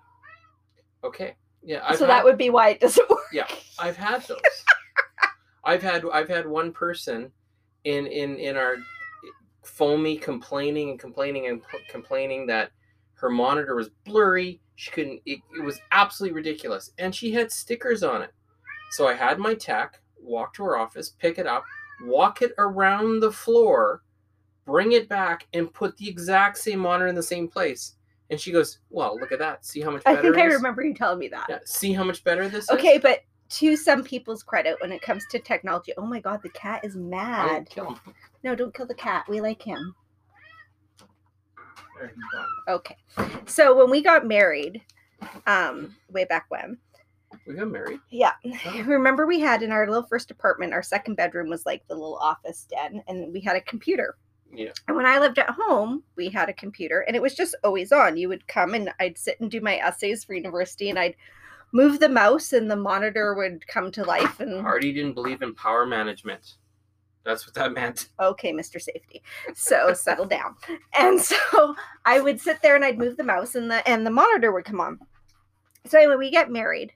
Okay, 1.05 1.35
Yeah, 1.63 1.81
I've 1.85 1.97
so 1.99 2.07
had, 2.07 2.11
that 2.11 2.25
would 2.25 2.39
be 2.39 2.51
why 2.51 2.71
it 2.71 2.81
doesn't 2.81 3.09
work. 3.11 3.19
Yeah, 3.33 3.47
I've 3.79 3.97
had 3.97 4.23
those. 4.23 4.39
I've 5.65 5.83
had 5.83 6.05
I've 6.13 6.29
had 6.29 6.47
one 6.47 6.73
person 6.73 7.31
in 7.85 8.07
in 8.07 8.37
in 8.39 8.57
our 8.57 8.77
me 9.99 10.17
complaining 10.17 10.91
and 10.91 10.99
complaining 10.99 11.47
and 11.47 11.63
p- 11.63 11.79
complaining 11.89 12.47
that 12.47 12.71
her 13.15 13.31
monitor 13.31 13.75
was 13.75 13.91
blurry. 14.05 14.61
She 14.77 14.91
couldn't. 14.91 15.21
It, 15.27 15.41
it 15.57 15.63
was 15.63 15.81
absolutely 15.93 16.37
ridiculous, 16.37 16.93
and 16.99 17.15
she 17.15 17.33
had 17.33 17.51
stickers 17.51 18.03
on 18.03 18.23
it. 18.23 18.33
So 18.93 19.07
I 19.07 19.15
had 19.15 19.39
my 19.39 19.55
tech 19.55 20.01
walk 20.21 20.55
to 20.55 20.65
her 20.65 20.77
office, 20.77 21.11
pick 21.11 21.39
it 21.39 21.47
up, 21.47 21.65
walk 22.05 22.43
it 22.43 22.53
around 22.59 23.21
the 23.21 23.33
floor, 23.33 24.03
bring 24.65 24.93
it 24.93 25.09
back, 25.09 25.47
and 25.53 25.73
put 25.73 25.97
the 25.97 26.09
exact 26.09 26.59
same 26.59 26.79
monitor 26.79 27.09
in 27.09 27.15
the 27.15 27.23
same 27.23 27.49
place. 27.49 27.95
And 28.31 28.41
she 28.41 28.53
goes, 28.53 28.79
"Well, 28.91 29.19
look 29.19 29.33
at 29.33 29.39
that. 29.39 29.65
See 29.65 29.81
how 29.81 29.91
much 29.91 30.05
better." 30.05 30.19
I 30.19 30.23
think 30.23 30.37
I 30.37 30.45
remember 30.45 30.85
you 30.85 30.95
telling 30.95 31.19
me 31.19 31.29
that. 31.29 31.47
Yeah, 31.49 31.59
see 31.65 31.93
how 31.93 32.05
much 32.05 32.23
better 32.25 32.49
this 32.49 32.65
is. 32.65 32.71
Okay, 32.71 32.99
but 32.99 33.21
to 33.51 33.77
some 33.77 34.03
people's 34.05 34.43
credit, 34.43 34.77
when 34.81 34.93
it 34.93 35.01
comes 35.03 35.25
to 35.31 35.39
technology, 35.39 35.93
oh 35.97 36.07
my 36.07 36.21
god, 36.21 36.41
the 36.43 36.51
cat 36.51 36.85
is 36.85 36.97
mad. 36.97 37.49
didn't 37.49 37.71
kill 37.71 37.91
him. 37.91 38.15
No, 38.45 38.55
don't 38.55 38.75
kill 38.75 38.87
the 38.87 38.95
cat. 38.95 39.25
We 39.29 39.41
like 39.41 39.63
him. 39.63 39.95
There, 41.99 42.09
he's 42.15 42.25
gone. 42.33 42.47
Okay. 42.69 42.97
So 43.47 43.77
when 43.77 43.91
we 43.91 44.03
got 44.03 44.27
married, 44.27 44.83
um, 45.47 45.97
way 46.11 46.25
back 46.25 46.47
when, 46.49 46.79
We 47.47 47.55
got 47.55 47.69
married. 47.71 48.01
yeah, 48.11 48.33
Oh. 48.67 48.83
remember 48.87 49.27
we 49.27 49.41
had 49.41 49.63
in 49.63 49.73
our 49.73 49.87
little 49.87 50.07
first 50.07 50.31
apartment, 50.31 50.73
our 50.73 50.83
second 50.83 51.17
bedroom 51.17 51.49
was 51.49 51.67
like 51.67 51.87
the 51.89 51.95
little 51.95 52.17
office 52.19 52.67
den, 52.71 53.03
and 53.09 53.33
we 53.33 53.41
had 53.41 53.57
a 53.57 53.61
computer. 53.63 54.17
Yeah. 54.53 54.71
And 54.87 54.97
when 54.97 55.05
I 55.07 55.19
lived 55.19 55.39
at 55.39 55.51
home, 55.51 56.05
we 56.17 56.29
had 56.31 56.49
a 56.49 56.55
computer, 56.55 57.01
and 57.01 57.17
it 57.17 57.21
was 57.23 57.35
just 57.35 57.55
always 57.65 57.93
on. 57.93 58.17
You 58.17 58.29
would 58.29 58.47
come 58.47 58.75
and 58.75 58.91
I'd 59.01 59.19
sit 59.19 59.41
and 59.41 59.51
do 59.51 59.61
my 59.61 59.77
essays 59.79 60.25
for 60.25 60.35
university, 60.35 60.89
and 60.91 60.99
I'd 60.99 61.17
move 61.73 62.01
the 62.01 62.09
mouse, 62.09 62.53
and 62.53 62.71
the 62.71 62.77
monitor 62.77 63.35
would 63.35 63.67
come 63.67 63.91
to 63.93 64.05
life. 64.05 64.41
And 64.41 64.61
Hardy 64.63 64.93
didn't 64.93 65.15
believe 65.15 65.43
in 65.43 65.55
power 65.55 65.87
management. 65.87 66.55
That's 67.25 67.47
what 67.47 67.55
that 67.57 67.73
meant. 67.73 68.09
okay, 68.19 68.53
Mr. 68.53 68.81
Safety. 68.81 69.23
So 69.55 69.93
settle 69.93 70.25
down. 70.25 70.55
And 70.99 71.21
so 71.21 71.75
I 72.05 72.21
would 72.21 72.41
sit 72.41 72.63
there 72.63 72.75
and 72.75 72.85
I'd 72.85 72.99
move 72.99 73.17
the 73.17 73.25
mouse 73.25 73.55
and 73.55 73.71
the 73.71 73.87
and 73.87 74.07
the 74.07 74.11
monitor 74.11 74.51
would 74.53 74.65
come 74.65 74.81
on. 74.81 74.99
So 75.85 75.99
anyway, 75.99 76.17
we 76.17 76.31
get 76.31 76.51
married 76.51 76.93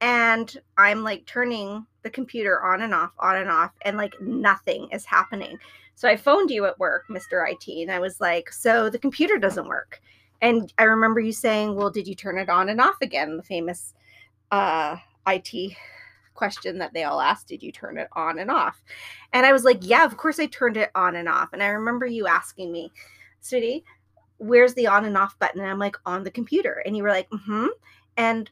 and 0.00 0.56
I'm 0.78 1.02
like 1.02 1.26
turning 1.26 1.86
the 2.02 2.10
computer 2.10 2.62
on 2.62 2.82
and 2.82 2.92
off, 2.94 3.12
on 3.18 3.36
and 3.36 3.48
off, 3.48 3.70
and 3.82 3.96
like 3.96 4.20
nothing 4.20 4.88
is 4.92 5.04
happening. 5.04 5.58
So 5.94 6.08
I 6.08 6.16
phoned 6.16 6.50
you 6.50 6.64
at 6.66 6.78
work, 6.78 7.04
Mr. 7.08 7.48
IT, 7.48 7.68
and 7.68 7.90
I 7.90 8.00
was 8.00 8.20
like, 8.20 8.50
so 8.50 8.90
the 8.90 8.98
computer 8.98 9.38
doesn't 9.38 9.68
work. 9.68 10.00
And 10.40 10.72
I 10.78 10.84
remember 10.84 11.20
you 11.20 11.32
saying, 11.32 11.76
Well, 11.76 11.90
did 11.90 12.08
you 12.08 12.14
turn 12.14 12.38
it 12.38 12.48
on 12.48 12.68
and 12.68 12.80
off 12.80 12.96
again? 13.00 13.36
The 13.36 13.42
famous 13.42 13.94
uh 14.52 14.96
IT 15.26 15.72
question 16.34 16.78
that 16.78 16.92
they 16.94 17.04
all 17.04 17.20
asked 17.20 17.48
did 17.48 17.62
you 17.62 17.72
turn 17.72 17.98
it 17.98 18.08
on 18.12 18.38
and 18.38 18.50
off? 18.50 18.82
And 19.32 19.44
i 19.44 19.52
was 19.52 19.64
like 19.64 19.78
yeah 19.80 20.04
of 20.04 20.16
course 20.16 20.38
i 20.38 20.46
turned 20.46 20.76
it 20.76 20.90
on 20.94 21.16
and 21.16 21.28
off. 21.28 21.52
And 21.52 21.62
i 21.62 21.68
remember 21.68 22.06
you 22.06 22.26
asking 22.26 22.70
me 22.70 22.92
sweetie 23.40 23.84
where's 24.38 24.74
the 24.74 24.86
on 24.86 25.04
and 25.04 25.16
off 25.16 25.38
button? 25.38 25.60
And 25.60 25.70
i'm 25.70 25.78
like 25.78 25.96
on 26.06 26.22
the 26.22 26.30
computer. 26.30 26.82
And 26.86 26.96
you 26.96 27.02
were 27.02 27.10
like 27.10 27.28
mm-hmm. 27.30 27.66
And 28.16 28.50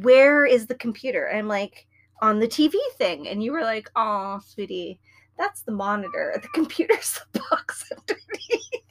where 0.00 0.46
is 0.46 0.66
the 0.66 0.74
computer? 0.74 1.26
And 1.26 1.38
i'm 1.38 1.48
like 1.48 1.86
on 2.22 2.38
the 2.40 2.48
tv 2.48 2.74
thing. 2.96 3.28
And 3.28 3.42
you 3.42 3.52
were 3.52 3.62
like 3.62 3.90
oh 3.94 4.40
sweetie 4.44 4.98
that's 5.38 5.62
the 5.62 5.72
monitor 5.72 6.38
the 6.42 6.48
computer's 6.48 7.18
the 7.32 7.40
box 7.50 7.84
underneath 7.90 8.82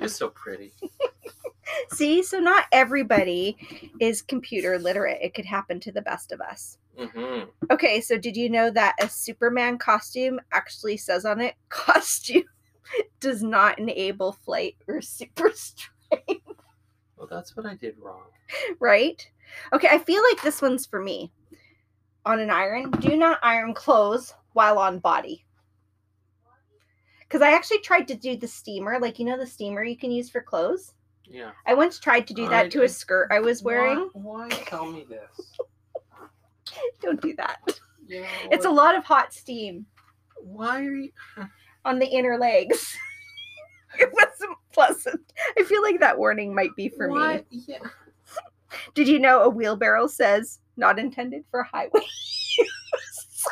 It's 0.00 0.16
so 0.16 0.28
pretty. 0.30 0.72
see 1.92 2.22
so 2.22 2.38
not 2.38 2.64
everybody 2.72 3.56
is 4.00 4.22
computer 4.22 4.78
literate 4.78 5.18
it 5.22 5.34
could 5.34 5.44
happen 5.44 5.78
to 5.80 5.92
the 5.92 6.02
best 6.02 6.32
of 6.32 6.40
us 6.40 6.78
hmm 6.98 7.40
Okay, 7.70 8.00
so 8.00 8.18
did 8.18 8.36
you 8.36 8.50
know 8.50 8.70
that 8.70 8.96
a 9.00 9.08
Superman 9.08 9.78
costume 9.78 10.40
actually 10.52 10.96
says 10.96 11.24
on 11.24 11.40
it, 11.40 11.54
costume 11.68 12.42
does 13.20 13.42
not 13.44 13.78
enable 13.78 14.32
flight 14.32 14.74
or 14.88 15.00
super 15.00 15.52
strength, 15.54 16.42
Well, 17.16 17.28
that's 17.30 17.56
what 17.56 17.64
I 17.66 17.74
did 17.76 17.94
wrong. 18.00 18.24
right? 18.80 19.24
Okay, 19.72 19.86
I 19.88 19.98
feel 19.98 20.20
like 20.28 20.42
this 20.42 20.60
one's 20.60 20.84
for 20.86 21.00
me. 21.00 21.30
On 22.26 22.40
an 22.40 22.50
iron, 22.50 22.90
do 22.90 23.16
not 23.16 23.38
iron 23.42 23.72
clothes 23.72 24.34
while 24.52 24.78
on 24.78 24.98
body. 24.98 25.44
Because 27.30 27.42
I 27.42 27.52
actually 27.52 27.78
tried 27.78 28.08
to 28.08 28.16
do 28.16 28.36
the 28.36 28.48
steamer, 28.48 28.98
like 28.98 29.20
you 29.20 29.24
know 29.24 29.38
the 29.38 29.46
steamer 29.46 29.84
you 29.84 29.96
can 29.96 30.10
use 30.10 30.28
for 30.28 30.40
clothes. 30.40 30.94
Yeah. 31.24 31.52
I 31.64 31.74
once 31.74 32.00
tried 32.00 32.26
to 32.26 32.34
do 32.34 32.48
that 32.48 32.66
I- 32.66 32.68
to 32.70 32.82
a 32.82 32.88
skirt 32.88 33.28
I 33.30 33.38
was 33.38 33.62
wearing. 33.62 34.10
Why, 34.14 34.48
why 34.48 34.48
tell 34.48 34.84
me 34.90 35.06
this? 35.08 35.52
Don't 37.00 37.22
do 37.22 37.32
that. 37.36 37.60
Yeah. 38.08 38.26
It's 38.50 38.64
a 38.64 38.70
lot 38.70 38.96
of 38.96 39.04
hot 39.04 39.32
steam. 39.32 39.86
Why 40.42 40.80
are 40.80 40.90
you? 40.92 41.12
on 41.84 42.00
the 42.00 42.06
inner 42.06 42.36
legs. 42.36 42.96
it 44.00 44.10
wasn't 44.12 44.56
pleasant. 44.72 45.32
I 45.56 45.62
feel 45.62 45.82
like 45.82 46.00
that 46.00 46.18
warning 46.18 46.52
might 46.52 46.74
be 46.76 46.88
for 46.88 47.08
me. 47.08 47.44
Yeah. 47.50 47.78
Did 48.94 49.06
you 49.08 49.18
know 49.20 49.42
a 49.42 49.48
wheelbarrow 49.48 50.08
says 50.08 50.58
not 50.76 50.98
intended 50.98 51.44
for 51.50 51.62
highway 51.62 51.90
use? 52.58 53.46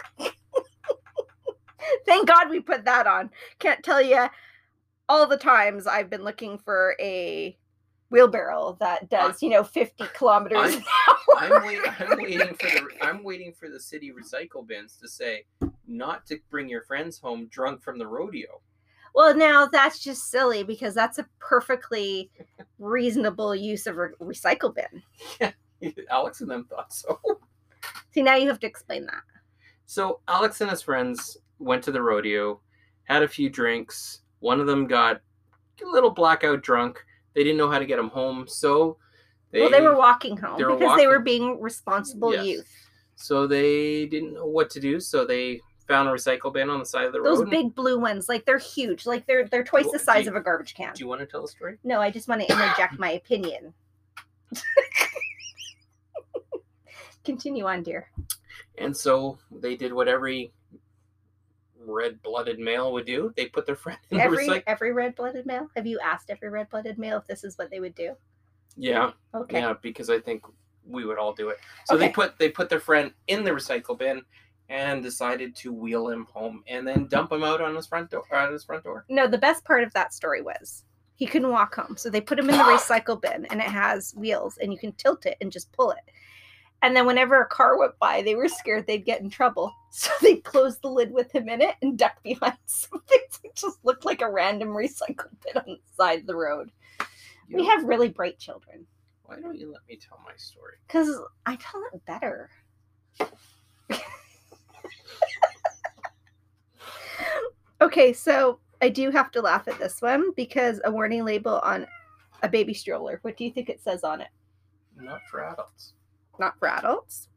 Thank 2.09 2.27
God 2.27 2.49
we 2.49 2.59
put 2.61 2.87
that 2.87 3.07
on. 3.07 3.29
Can't 3.59 3.85
tell 3.85 4.01
you 4.01 4.27
all 5.11 5.27
the 5.27 5.37
times 5.37 5.87
I've 5.87 6.09
been 6.09 6.25
looking 6.25 6.57
for 6.57 6.97
a 6.99 7.55
wheelbarrow 8.11 8.79
that 8.81 9.11
does, 9.11 9.43
you 9.43 9.51
know, 9.51 9.63
50 9.63 10.05
kilometers 10.15 10.59
I'm- 10.59 10.73
an 10.75 10.85
hour. 11.09 11.17
I'm, 11.61 11.67
wait, 11.67 11.81
I'm 12.01 12.19
waiting 12.19 12.55
for 12.55 12.67
the 12.67 12.89
I'm 13.03 13.23
waiting 13.23 13.53
for 13.53 13.69
the 13.69 13.79
city 13.79 14.11
recycle 14.11 14.67
bins 14.67 14.97
to 15.03 15.07
say 15.07 15.45
not 15.87 16.25
to 16.27 16.39
bring 16.51 16.69
your 16.69 16.83
friends 16.83 17.19
home 17.19 17.47
drunk 17.51 17.83
from 17.83 17.99
the 17.99 18.07
rodeo. 18.07 18.63
Well, 19.15 19.37
now 19.37 19.67
that's 19.67 19.99
just 19.99 20.31
silly 20.31 20.63
because 20.63 20.95
that's 20.95 21.19
a 21.19 21.27
perfectly 21.39 22.31
reasonable 22.79 23.55
use 23.55 23.87
of 23.87 23.99
a 23.99 24.09
recycle 24.23 24.75
bin. 24.75 25.53
Alex 26.11 26.41
and 26.41 26.51
them 26.51 26.65
thought 26.65 26.93
so. 26.93 27.21
See, 28.13 28.23
now 28.23 28.37
you 28.37 28.49
have 28.49 28.61
to 28.61 28.67
explain 28.67 29.05
that. 29.07 29.23
So 29.87 30.21
Alex 30.27 30.61
and 30.61 30.71
his 30.71 30.83
friends 30.83 31.37
went 31.59 31.83
to 31.85 31.93
the 31.93 32.03
rodeo, 32.03 32.61
had 33.05 33.23
a 33.23 33.29
few 33.29 33.49
drinks. 33.51 34.21
One 34.41 34.61
of 34.61 34.67
them 34.67 34.87
got 34.87 35.21
a 35.83 35.87
little 35.87 36.11
blackout 36.11 36.63
drunk. 36.63 37.05
They 37.35 37.43
didn't 37.45 37.59
know 37.59 37.71
how 37.71 37.79
to 37.79 37.87
get 37.87 37.99
him 37.99 38.09
home, 38.09 38.47
so 38.49 38.97
they, 39.51 39.61
well, 39.61 39.71
they 39.71 39.81
were 39.81 39.97
walking 39.97 40.37
home 40.37 40.59
they 40.59 40.65
were 40.65 40.77
because 40.77 40.97
they 40.99 41.07
were 41.07 41.21
being 41.21 41.61
responsible 41.61 42.33
Yes. 42.35 42.45
youth. 42.47 42.73
so 43.17 43.47
they 43.47 44.07
didn't 44.07 44.35
know 44.35 44.47
what 44.47 44.71
to 44.71 44.81
do. 44.81 45.01
So 45.01 45.25
they 45.25 45.61
found 45.87 46.09
a 46.09 46.13
recycle 46.13 46.53
bin 46.53 46.69
on 46.69 46.79
the 46.81 46.85
side 46.87 47.07
of 47.07 47.13
the 47.13 47.19
Those 47.23 47.39
road. 47.39 47.47
Those 47.47 47.51
big 47.51 47.75
blue 47.75 47.99
ones, 47.99 48.29
like 48.29 48.45
they're 48.45 48.59
huge, 48.59 49.07
like 49.07 49.27
they're 49.27 49.47
they're 49.49 49.65
twice 49.65 49.91
the 49.91 49.99
size 49.99 50.25
do- 50.25 50.31
of 50.31 50.37
a 50.37 50.41
garbage 50.41 50.75
can. 50.75 50.93
Do 50.95 51.01
you 51.01 51.09
want 51.09 51.21
to 51.21 51.27
tell 51.27 51.43
the 51.43 51.49
story? 51.49 51.79
No, 51.85 52.01
I 52.01 52.11
just 52.11 52.29
want 52.29 52.41
to 52.43 52.53
interject 52.53 52.99
my 52.99 53.13
opinion. 53.13 53.73
Continue 57.25 57.67
on, 57.67 57.83
dear. 57.83 58.11
And 58.79 58.97
so 58.97 59.39
they 59.51 59.77
did 59.77 59.93
what 59.93 60.09
every 60.09 60.53
red-blooded 61.89 62.59
male 62.59 62.93
would 62.93 63.07
do. 63.07 63.33
They 63.37 63.47
put 63.47 63.67
their 63.67 63.77
friend 63.77 63.99
in 64.11 64.21
Every 64.21 64.37
the 64.37 64.43
recycle. 64.43 64.47
every 64.47 64.63
every 64.67 64.93
red 64.93 65.15
blooded 65.17 65.47
male. 65.47 65.69
Have 65.77 65.87
you 65.87 65.99
asked 66.01 66.31
every 66.31 66.49
red 66.51 66.69
blooded 66.71 66.99
male 66.99 67.19
if 67.19 67.27
this 67.27 67.45
is 67.45 67.57
what 67.59 67.71
they 67.71 67.81
would 67.81 67.95
do? 67.95 68.15
Yeah, 68.77 69.13
Okay. 69.35 69.59
yeah, 69.59 69.75
because 69.83 70.09
I 70.11 70.21
think 70.21 70.45
we 70.87 71.05
would 71.05 71.19
all 71.19 71.33
do 71.33 71.49
it. 71.49 71.59
So 71.87 71.97
they 71.97 72.09
put 72.11 72.39
they 72.39 72.49
put 72.49 72.69
their 72.69 72.81
friend 72.81 73.13
in 73.27 73.43
the 73.45 73.51
recycle 73.51 73.99
bin 73.99 74.23
and 74.69 75.03
decided 75.03 75.57
to 75.57 75.73
wheel 75.73 76.09
him 76.09 76.27
home 76.33 76.63
and 76.69 76.87
then 76.87 77.07
dump 77.07 77.33
him 77.33 77.43
out 77.43 77.61
on 77.61 77.75
his 77.75 77.87
front 77.87 78.11
door. 78.11 78.25
Out 78.33 78.53
his 78.53 78.65
front 78.65 78.85
door. 78.85 79.05
No, 79.09 79.27
the 79.27 79.39
best 79.39 79.65
part 79.65 79.83
of 79.83 79.93
that 79.95 80.13
story 80.15 80.43
was 80.43 80.85
he 81.17 81.27
couldn't 81.27 81.51
walk 81.51 81.75
home. 81.75 81.97
So 81.97 82.11
they 82.11 82.21
put 82.21 82.39
him 82.39 82.49
in 82.51 82.57
the 82.57 82.63
recycle 82.65 83.21
bin 83.21 83.47
and 83.47 83.61
it 83.61 83.67
has 83.67 84.15
wheels 84.15 84.59
and 84.59 84.73
you 84.73 84.79
can 84.79 84.93
tilt 84.93 85.27
it 85.27 85.37
and 85.41 85.51
just 85.51 85.73
pull 85.73 85.91
it. 85.93 86.11
And 86.83 86.95
then 86.95 87.07
whenever 87.07 87.41
a 87.41 87.47
car 87.47 87.77
went 87.77 87.99
by, 87.99 88.23
they 88.23 88.37
were 88.37 88.49
scared 88.49 88.87
they'd 88.87 89.05
get 89.05 89.21
in 89.21 89.31
trouble. 89.31 89.73
So 89.91 90.11
they 90.21 90.37
closed 90.37 90.83
the 90.83 90.91
lid 90.91 91.11
with 91.11 91.35
him 91.35 91.49
in 91.49 91.63
it 91.63 91.75
and 91.81 91.99
ducked 91.99 92.23
behind 92.23 92.59
something. 92.67 93.19
that 93.43 93.55
just 93.57 93.83
looked 93.85 94.05
like 94.05 94.21
a 94.21 94.31
random 94.31 94.69
recycle 94.69 95.31
bin 95.43 95.57
on 95.57 95.65
the 95.67 95.79
side 95.97 96.21
of 96.21 96.27
the 96.27 96.37
road. 96.37 96.71
You 97.49 97.57
We 97.57 97.67
have 97.67 97.85
really 97.85 98.11
bright 98.11 98.39
children. 98.39 98.87
Why 99.25 99.41
don't 99.41 99.59
you 99.59 99.73
let 99.73 99.81
me 99.89 99.97
tell 99.97 100.21
my 100.25 100.35
story? 100.37 100.75
Because 100.87 101.19
I 101.47 101.57
tell 101.57 101.83
it 101.93 102.05
better. 102.07 102.51
okay, 107.81 108.13
so 108.13 108.61
I 108.81 108.89
do 108.91 109.11
have 109.11 109.31
to 109.33 109.41
laugh 109.41 109.67
at 109.69 109.79
this 109.79 110.01
one 110.01 110.33
because 110.33 110.81
a 110.85 110.91
warning 110.91 111.25
label 111.25 111.61
on 111.61 111.87
a 112.43 112.49
baby 112.49 112.75
stroller. 112.75 113.19
What 113.23 113.37
do 113.37 113.45
you 113.45 113.51
think 113.51 113.69
it 113.69 113.83
says 113.83 114.05
on 114.05 114.21
it? 114.21 114.29
Not 114.97 115.23
for 115.31 115.45
adults. 115.45 115.95
Not 116.39 116.59
for 116.59 116.69
adults. 116.69 117.29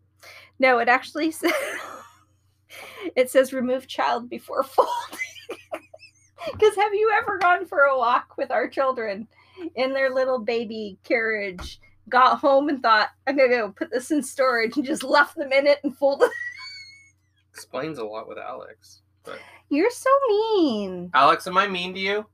No, 0.60 0.79
it 0.79 0.88
actually 0.88 1.31
says 1.31 1.53
it 3.15 3.29
says 3.29 3.53
remove 3.53 3.88
child 3.88 4.29
before 4.29 4.63
folding. 4.63 5.20
Because 6.51 6.75
have 6.75 6.93
you 6.93 7.12
ever 7.22 7.38
gone 7.38 7.67
for 7.67 7.81
a 7.81 7.98
walk 7.98 8.36
with 8.36 8.50
our 8.50 8.67
children 8.67 9.27
in 9.75 9.93
their 9.93 10.10
little 10.10 10.39
baby 10.39 10.98
carriage 11.03 11.79
got 12.10 12.39
home 12.39 12.70
and 12.70 12.81
thought, 12.81 13.10
I'm 13.27 13.38
gonna 13.38 13.50
go 13.50 13.72
put 13.72 13.91
this 13.91 14.12
in 14.12 14.24
storage 14.24 14.75
and 14.75 14.86
just 14.86 15.03
left 15.03 15.36
them 15.36 15.51
in 15.51 15.67
it 15.67 15.79
and 15.84 15.96
folded. 15.96 16.29
Explains 17.51 18.00
a 18.00 18.05
lot 18.05 18.27
with 18.27 18.38
Alex. 18.38 19.01
But 19.24 19.39
You're 19.70 19.91
so 19.91 20.10
mean. 20.27 21.12
Alex, 21.13 21.46
am 21.48 21.58
I 21.58 21.67
mean 21.67 21.93
to 21.93 22.00
you? 22.00 22.25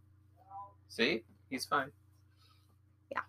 See, 0.88 1.24
he's 1.50 1.66
fine. 1.66 1.92
Yeah. 3.12 3.20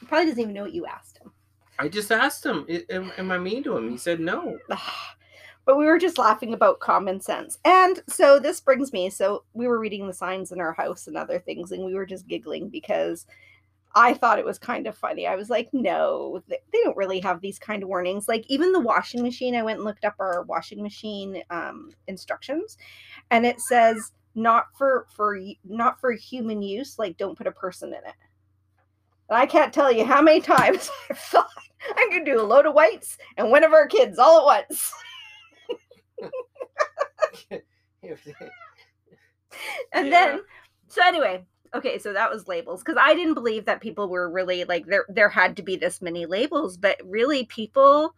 He 0.00 0.06
probably 0.06 0.26
doesn't 0.26 0.40
even 0.40 0.54
know 0.54 0.62
what 0.62 0.72
you 0.72 0.86
asked 0.86 1.18
him. 1.18 1.30
I 1.78 1.88
just 1.88 2.10
asked 2.10 2.44
him, 2.44 2.66
am, 2.90 3.12
am 3.18 3.30
I 3.30 3.38
mean 3.38 3.62
to 3.64 3.76
him? 3.76 3.90
He 3.90 3.98
said 3.98 4.20
no. 4.20 4.58
but 5.66 5.76
we 5.76 5.86
were 5.86 5.98
just 5.98 6.18
laughing 6.18 6.54
about 6.54 6.80
common 6.80 7.20
sense. 7.20 7.58
And 7.64 8.02
so 8.08 8.38
this 8.38 8.60
brings 8.60 8.92
me 8.92 9.10
so 9.10 9.44
we 9.52 9.66
were 9.66 9.80
reading 9.80 10.06
the 10.06 10.14
signs 10.14 10.52
in 10.52 10.60
our 10.60 10.72
house 10.72 11.06
and 11.06 11.16
other 11.16 11.38
things, 11.38 11.72
and 11.72 11.84
we 11.84 11.94
were 11.94 12.06
just 12.06 12.28
giggling 12.28 12.68
because 12.68 13.26
I 13.96 14.12
thought 14.12 14.38
it 14.38 14.44
was 14.44 14.58
kind 14.58 14.86
of 14.86 14.96
funny. 14.96 15.26
I 15.26 15.36
was 15.36 15.48
like, 15.48 15.70
no, 15.72 16.42
they, 16.48 16.58
don't 16.84 16.96
really 16.98 17.18
have 17.20 17.40
these 17.40 17.58
kind 17.58 17.82
of 17.82 17.88
warnings. 17.88 18.28
Like 18.28 18.44
even 18.48 18.72
the 18.72 18.80
washing 18.80 19.22
machine, 19.22 19.56
I 19.56 19.62
went 19.62 19.78
and 19.78 19.84
looked 19.84 20.04
up 20.04 20.14
our 20.20 20.42
washing 20.42 20.82
machine 20.82 21.42
um, 21.48 21.92
instructions, 22.06 22.76
and 23.30 23.46
it 23.46 23.58
says 23.60 24.12
not 24.34 24.66
for 24.76 25.06
for 25.16 25.40
not 25.64 25.98
for 25.98 26.12
human 26.12 26.62
use. 26.62 26.98
Like 26.98 27.16
don't 27.16 27.38
put 27.38 27.46
a 27.46 27.52
person 27.52 27.88
in 27.88 27.94
it. 27.94 28.14
And 29.28 29.38
I 29.38 29.46
can't 29.46 29.72
tell 29.72 29.90
you 29.90 30.04
how 30.04 30.22
many 30.22 30.40
times 30.40 30.90
I 31.10 31.14
thought 31.14 31.48
I'm 31.96 32.10
gonna 32.10 32.24
do 32.24 32.40
a 32.40 32.42
load 32.42 32.66
of 32.66 32.74
whites 32.74 33.18
and 33.36 33.50
one 33.50 33.64
of 33.64 33.72
our 33.72 33.86
kids 33.86 34.18
all 34.18 34.50
at 34.50 34.68
once. 34.68 34.92
And 39.92 40.12
Yeah. 40.12 40.12
then, 40.12 40.40
so 40.88 41.02
anyway, 41.04 41.44
okay, 41.74 41.98
so 41.98 42.12
that 42.12 42.30
was 42.30 42.48
labels 42.48 42.82
because 42.82 42.98
I 43.00 43.14
didn't 43.14 43.34
believe 43.34 43.64
that 43.64 43.80
people 43.80 44.08
were 44.08 44.30
really 44.30 44.64
like 44.64 44.86
there. 44.86 45.06
There 45.08 45.28
had 45.28 45.56
to 45.56 45.62
be 45.62 45.76
this 45.76 46.00
many 46.02 46.26
labels, 46.26 46.76
but 46.76 46.98
really, 47.04 47.44
people, 47.46 48.14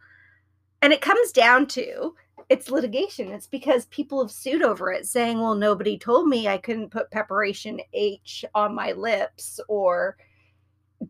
and 0.82 0.92
it 0.92 1.00
comes 1.00 1.32
down 1.32 1.66
to 1.68 2.14
it's 2.48 2.70
litigation. 2.70 3.28
It's 3.30 3.46
because 3.46 3.86
people 3.86 4.22
have 4.22 4.30
sued 4.30 4.62
over 4.62 4.92
it, 4.92 5.06
saying, 5.06 5.40
"Well, 5.40 5.54
nobody 5.54 5.98
told 5.98 6.28
me 6.28 6.48
I 6.48 6.58
couldn't 6.58 6.90
put 6.90 7.10
preparation 7.10 7.80
H 7.92 8.44
on 8.54 8.74
my 8.74 8.92
lips 8.92 9.60
or 9.68 10.16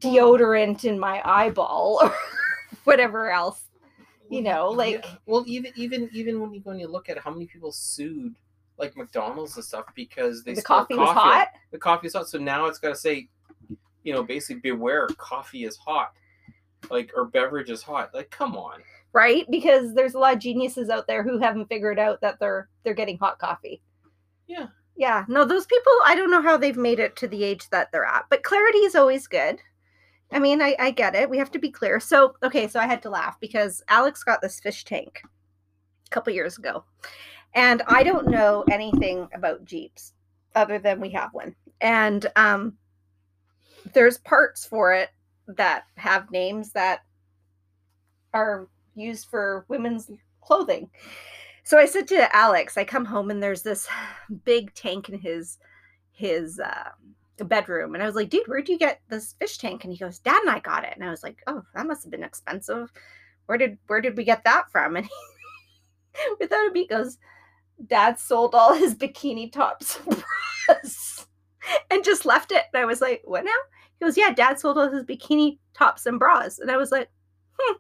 deodorant 0.01 0.85
in 0.85 0.99
my 0.99 1.21
eyeball 1.25 2.01
or 2.03 2.15
whatever 2.85 3.31
else." 3.31 3.63
You 4.31 4.43
know, 4.43 4.69
like- 4.71 5.03
Yeah. 5.05 5.15
well, 5.27 5.45
even 5.47 5.73
even 5.77 6.11
even 6.13 6.41
when 6.41 6.53
you 6.53 6.61
go 6.61 6.71
when 6.71 6.79
you 6.81 6.89
look 6.89 7.09
at 7.09 7.19
how 7.19 7.31
many 7.31 7.47
people 7.47 7.73
sued 7.73 8.35
like 8.77 8.97
McDonald's 8.97 9.57
and 9.57 9.65
stuff 9.65 9.87
because 9.95 10.45
they 10.45 10.55
the 10.55 10.61
spilled 10.61 10.81
coffee 10.89 10.95
was 10.97 11.09
hot. 11.11 11.49
The 11.73 11.79
coffee 11.79 12.07
is 12.09 12.13
hot, 12.15 12.29
so 12.29 12.39
now 12.39 12.67
it's 12.67 12.79
got 12.79 12.91
to 12.91 12.95
say, 12.97 13.29
you 14.05 14.13
know, 14.13 14.23
basically 14.23 14.61
beware, 14.61 15.09
coffee 15.17 15.65
is 15.65 15.77
hot, 15.77 16.13
like 16.91 17.11
or 17.17 17.25
beverage 17.25 17.71
is 17.71 17.83
hot. 17.83 18.13
Like, 18.15 18.31
come 18.31 18.55
on. 18.57 18.83
right 19.15 19.47
because 19.51 19.95
there's 19.95 20.13
a 20.15 20.19
lot 20.19 20.35
of 20.35 20.39
geniuses 20.39 20.91
out 20.91 21.07
there 21.07 21.23
who 21.23 21.39
haven't 21.39 21.67
figured 21.69 21.99
out 21.99 22.21
that 22.21 22.39
they're 22.39 22.69
they're 22.85 22.93
getting 22.95 23.17
hot 23.19 23.39
coffee 23.39 23.81
Yeah. 24.47 24.67
yeah 24.97 25.25
no 25.29 25.47
those 25.47 25.65
people 25.65 25.93
i 26.05 26.15
don't 26.15 26.31
know 26.31 26.43
how 26.43 26.59
they've 26.59 26.77
made 26.77 26.99
it 27.01 27.17
to 27.17 27.27
the 27.27 27.43
age 27.43 27.71
that 27.71 27.91
they're 27.91 28.05
at 28.05 28.27
but 28.29 28.43
clarity 28.43 28.79
is 28.81 28.95
always 28.95 29.27
good 29.27 29.61
i 30.33 30.39
mean 30.39 30.61
i 30.63 30.75
i 30.79 30.91
get 30.91 31.15
it. 31.15 31.31
We 31.31 31.39
have 31.39 31.51
to 31.53 31.59
be 31.59 31.71
clear. 31.71 32.01
So 32.01 32.35
okay 32.43 32.69
so 32.69 32.81
i 32.81 32.87
had 32.87 33.03
to 33.03 33.11
laugh 33.11 33.39
because 33.41 33.83
alex 33.89 34.25
got 34.25 34.41
this 34.41 34.61
fish 34.61 34.85
tank 34.85 35.21
a 35.25 36.11
couple 36.11 36.33
years 36.33 36.59
ago. 36.59 36.85
And 37.55 37.83
i 37.87 38.03
don't 38.03 38.29
know 38.29 38.65
anything 38.71 39.29
about 39.35 39.65
jeeps 39.65 40.13
other 40.55 40.79
than 40.79 41.01
we 41.01 41.11
have 41.11 41.33
one. 41.33 41.55
And 41.81 42.27
um 42.37 42.77
there's 43.95 44.19
parts 44.19 44.67
for 44.67 44.93
it 44.93 45.11
that 45.47 45.85
have 45.97 46.31
names 46.31 46.73
that 46.73 47.01
are 48.35 48.69
used 48.95 49.29
for 49.29 49.65
women's 49.69 50.11
clothing. 50.41 50.91
So 51.65 51.79
I 51.79 51.87
said 51.87 52.09
to 52.09 52.35
Alex, 52.35 52.77
I 52.77 52.85
come 52.85 53.05
home 53.05 53.31
and 53.31 53.43
there's 53.43 53.63
this 53.63 53.89
big 54.45 54.75
tank 54.75 55.09
in 55.09 55.19
his 55.19 55.59
his 56.13 56.59
uh, 56.59 56.91
bedroom, 57.45 57.95
and 57.95 58.03
I 58.03 58.07
was 58.07 58.15
like, 58.15 58.31
"Dude, 58.31 58.47
where'd 58.47 58.69
you 58.69 58.79
get 58.79 59.01
this 59.09 59.35
fish 59.35 59.59
tank?" 59.59 59.85
And 59.85 59.93
he 59.93 59.99
goes, 59.99 60.19
"Dad 60.19 60.41
and 60.43 60.51
I 60.51 60.61
got 60.61 60.85
it." 60.85 60.93
And 60.95 61.05
I 61.05 61.11
was 61.11 61.23
like, 61.23 61.43
"Oh, 61.47 61.63
that 61.75 61.87
must 61.87 62.05
have 62.05 62.11
been 62.11 62.23
expensive. 62.25 62.93
Where 63.47 63.59
did 63.59 63.79
where 63.87 64.01
did 64.01 64.17
we 64.17 64.25
get 64.25 64.45
that 64.45 64.71
from?" 64.71 64.97
And 64.97 65.07
he, 65.07 65.13
without 66.41 66.67
a 66.67 66.71
beat, 66.73 66.91
goes, 66.91 67.19
"Dad 67.87 68.19
sold 68.19 68.55
all 68.55 68.75
his 68.75 68.95
bikini 68.95 69.53
tops 69.53 70.01
and 71.91 72.05
just 72.05 72.27
left 72.27 72.53
it." 72.53 72.65
And 72.73 72.83
I 72.83 72.87
was 72.87 73.01
like, 73.01 73.23
"What 73.25 73.45
now?" 73.45 73.51
He 73.99 74.05
goes, 74.07 74.17
"Yeah, 74.17 74.33
Dad 74.33 74.61
sold 74.61 74.79
all 74.79 74.91
his 74.91 75.05
bikini 75.05 75.59
tops 75.75 76.07
and 76.07 76.19
bras." 76.19 76.59
And 76.59 76.71
I 76.71 76.77
was 76.77 76.93
like, 76.93 77.11
"Hmm, 77.59 77.75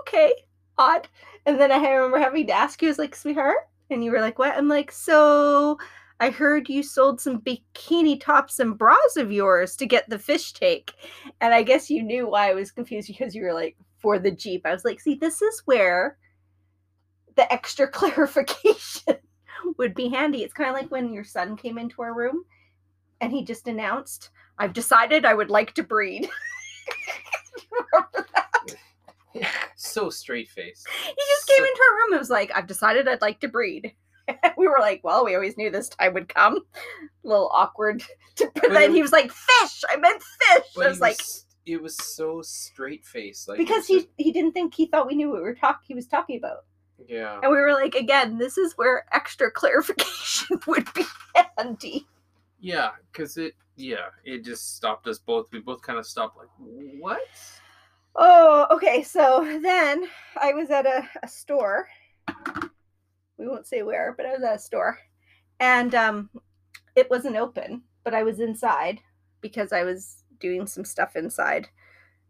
okay, 0.00 0.34
odd." 0.78 1.08
And 1.46 1.60
then 1.60 1.72
I 1.72 1.78
remember 1.90 2.18
having 2.18 2.46
to 2.48 2.52
ask 2.52 2.82
you, 2.82 2.88
was 2.88 2.98
like, 2.98 3.14
"Sweetheart," 3.16 3.68
and 3.90 4.04
you 4.04 4.10
were 4.12 4.20
like, 4.20 4.38
"What?" 4.38 4.56
I'm 4.56 4.68
like, 4.68 4.92
"So." 4.92 5.78
I 6.22 6.30
heard 6.30 6.68
you 6.68 6.84
sold 6.84 7.20
some 7.20 7.40
bikini 7.40 8.20
tops 8.20 8.60
and 8.60 8.78
bras 8.78 9.16
of 9.16 9.32
yours 9.32 9.74
to 9.74 9.86
get 9.86 10.08
the 10.08 10.20
fish 10.20 10.52
tank. 10.52 10.92
And 11.40 11.52
I 11.52 11.64
guess 11.64 11.90
you 11.90 12.00
knew 12.00 12.28
why 12.28 12.48
I 12.48 12.54
was 12.54 12.70
confused 12.70 13.08
because 13.08 13.34
you 13.34 13.42
were 13.42 13.52
like, 13.52 13.76
for 13.98 14.20
the 14.20 14.30
Jeep. 14.30 14.64
I 14.64 14.70
was 14.70 14.84
like, 14.84 15.00
see, 15.00 15.16
this 15.16 15.42
is 15.42 15.62
where 15.64 16.16
the 17.34 17.52
extra 17.52 17.88
clarification 17.90 19.16
would 19.78 19.96
be 19.96 20.10
handy. 20.10 20.44
It's 20.44 20.54
kind 20.54 20.70
of 20.70 20.76
like 20.76 20.92
when 20.92 21.12
your 21.12 21.24
son 21.24 21.56
came 21.56 21.76
into 21.76 22.02
our 22.02 22.14
room 22.14 22.44
and 23.20 23.32
he 23.32 23.44
just 23.44 23.66
announced, 23.66 24.30
I've 24.58 24.74
decided 24.74 25.24
I 25.24 25.34
would 25.34 25.50
like 25.50 25.74
to 25.74 25.82
breed. 25.82 26.30
Remember 27.92 28.28
that? 28.34 28.76
So 29.74 30.08
straight 30.08 30.48
faced. 30.48 30.86
He 31.04 31.12
just 31.12 31.48
came 31.48 31.64
into 31.64 31.82
our 31.82 31.96
room 31.96 32.12
and 32.12 32.20
was 32.20 32.30
like, 32.30 32.52
I've 32.54 32.68
decided 32.68 33.08
I'd 33.08 33.20
like 33.20 33.40
to 33.40 33.48
breed. 33.48 33.92
we 34.56 34.68
were 34.68 34.78
like, 34.80 35.00
well, 35.04 35.24
we 35.24 35.34
always 35.34 35.56
knew 35.56 35.70
this 35.70 35.88
time 35.88 36.14
would 36.14 36.28
come. 36.32 36.56
A 36.56 36.58
little 37.28 37.50
awkward. 37.52 38.02
To, 38.36 38.50
but 38.54 38.62
But 38.62 38.70
then 38.72 38.90
it- 38.90 38.94
he 38.94 39.02
was 39.02 39.12
like, 39.12 39.30
fish. 39.30 39.82
I 39.90 39.96
meant 39.96 40.22
fish. 40.22 40.64
I 40.74 40.88
was 40.88 40.96
he 40.96 41.00
like, 41.02 41.18
was- 41.18 41.46
it 41.66 41.82
was 41.82 41.96
so 41.98 42.40
straight 42.42 43.04
faced. 43.04 43.46
Like 43.46 43.58
because 43.58 43.86
was 43.88 43.88
he 43.88 44.08
he 44.16 44.32
didn't 44.32 44.52
think 44.52 44.74
he 44.74 44.86
thought 44.86 45.06
we 45.06 45.14
knew 45.14 45.28
what 45.28 45.36
we 45.36 45.42
were 45.42 45.54
talk 45.54 45.80
he 45.86 45.92
was 45.94 46.06
talking 46.06 46.38
about. 46.38 46.64
yeah. 47.06 47.38
And 47.42 47.52
we 47.52 47.58
were 47.58 47.72
like, 47.74 47.94
again, 47.94 48.38
this 48.38 48.56
is 48.56 48.72
where 48.78 49.04
extra 49.12 49.50
clarification 49.50 50.58
would 50.66 50.92
be 50.94 51.04
handy. 51.58 52.06
Yeah, 52.58 52.92
because 53.12 53.36
it, 53.36 53.52
yeah, 53.76 54.06
it 54.24 54.44
just 54.46 54.76
stopped 54.76 55.06
us 55.08 55.18
both. 55.18 55.52
We 55.52 55.58
both 55.60 55.82
kind 55.82 55.98
of 55.98 56.06
stopped, 56.06 56.38
like, 56.38 56.48
what? 56.58 57.20
Oh, 58.16 58.66
okay. 58.70 59.02
So 59.02 59.58
then 59.62 60.06
I 60.40 60.52
was 60.54 60.70
at 60.70 60.86
a, 60.86 61.06
a 61.22 61.28
store. 61.28 61.86
We 63.42 63.48
won't 63.48 63.66
say 63.66 63.82
where, 63.82 64.14
but 64.16 64.24
I 64.24 64.32
was 64.32 64.42
at 64.42 64.56
a 64.56 64.58
store. 64.58 64.98
And 65.58 65.94
um 65.94 66.30
it 66.94 67.10
wasn't 67.10 67.36
open, 67.36 67.82
but 68.04 68.14
I 68.14 68.22
was 68.22 68.38
inside 68.38 69.00
because 69.40 69.72
I 69.72 69.82
was 69.82 70.22
doing 70.38 70.66
some 70.66 70.84
stuff 70.84 71.16
inside 71.16 71.68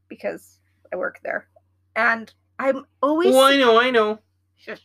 because 0.09 0.59
I 0.93 0.97
work 0.97 1.21
there. 1.23 1.49
And 1.97 2.33
I'm 2.59 2.87
always 3.03 3.35
Oh, 3.35 3.43
I 3.43 3.57
know, 3.57 3.79
I 3.79 3.91
know. 3.91 4.21
Shush. 4.57 4.81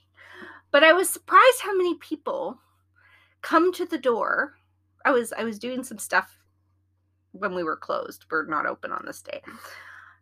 But 0.71 0.83
I 0.83 0.91
was 0.91 1.09
surprised 1.09 1.61
how 1.61 1.75
many 1.75 1.95
people 1.95 2.59
come 3.41 3.71
to 3.73 3.85
the 3.85 3.97
door. 3.97 4.55
I 5.05 5.11
was 5.11 5.31
I 5.31 5.43
was 5.45 5.59
doing 5.59 5.83
some 5.83 5.97
stuff 5.97 6.37
when 7.31 7.55
we 7.55 7.63
were 7.63 7.77
closed. 7.77 8.25
We're 8.29 8.47
not 8.47 8.65
open 8.65 8.91
on 8.91 9.03
this 9.05 9.21
day. 9.21 9.41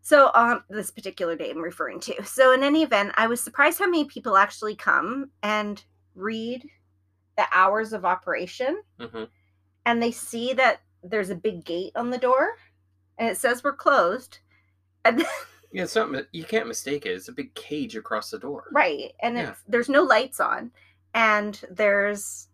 So 0.02 0.30
um 0.36 0.64
this 0.70 0.92
particular 0.92 1.36
day 1.36 1.50
I'm 1.50 1.58
referring 1.58 2.00
to. 2.02 2.24
So 2.26 2.54
in 2.54 2.62
any 2.62 2.84
event, 2.84 3.14
I 3.16 3.26
was 3.26 3.42
surprised 3.42 3.80
how 3.80 3.86
many 3.86 4.06
people 4.06 4.38
actually 4.38 4.76
come 4.76 5.32
and 5.42 5.84
read 6.16 6.68
the 7.38 7.46
hours 7.54 7.94
of 7.94 8.06
operation 8.06 8.82
hmm 9.00 9.24
and 9.88 10.02
they 10.02 10.12
see 10.12 10.54
that 10.54 10.82
there's 11.04 11.30
a 11.30 11.36
big 11.36 11.64
gate 11.64 11.92
on 11.96 12.10
the 12.10 12.18
door 12.18 12.54
and 13.20 13.30
it 13.30 13.38
says 13.38 13.64
we're 13.64 13.72
closed. 13.76 14.40
And 15.04 15.20
then 15.20 15.28
Yeah, 15.72 15.84
it's 15.84 15.96
not. 15.96 16.10
You 16.32 16.44
can't 16.46 16.68
mistake 16.68 17.06
it. 17.06 17.10
It's 17.12 17.28
a 17.28 17.34
big 17.34 17.54
cage 17.54 17.96
across 17.96 18.32
the 18.32 18.40
door. 18.40 18.64
right 18.72 19.14
and 19.22 19.38
Yeah. 19.38 19.50
it's, 19.52 19.62
there's 19.68 19.90
no 19.90 20.02
lights 20.04 20.40
on 20.40 20.72
and 21.14 21.62
there's 21.70 22.48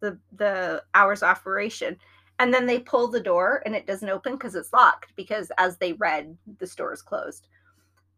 the 0.00 0.18
the 0.36 0.82
hours 0.94 1.22
of 1.22 1.28
operation 1.28 1.96
and 2.38 2.54
then 2.54 2.64
they 2.66 2.78
pull 2.78 3.08
the 3.08 3.20
door 3.20 3.62
and 3.66 3.74
it 3.74 3.86
doesn't 3.86 4.08
open 4.08 4.34
because 4.34 4.54
it's 4.54 4.72
locked 4.72 5.12
because 5.16 5.50
as 5.58 5.76
they 5.76 5.92
read 5.94 6.36
the 6.58 6.66
store 6.66 6.92
is 6.94 7.02
closed 7.02 7.48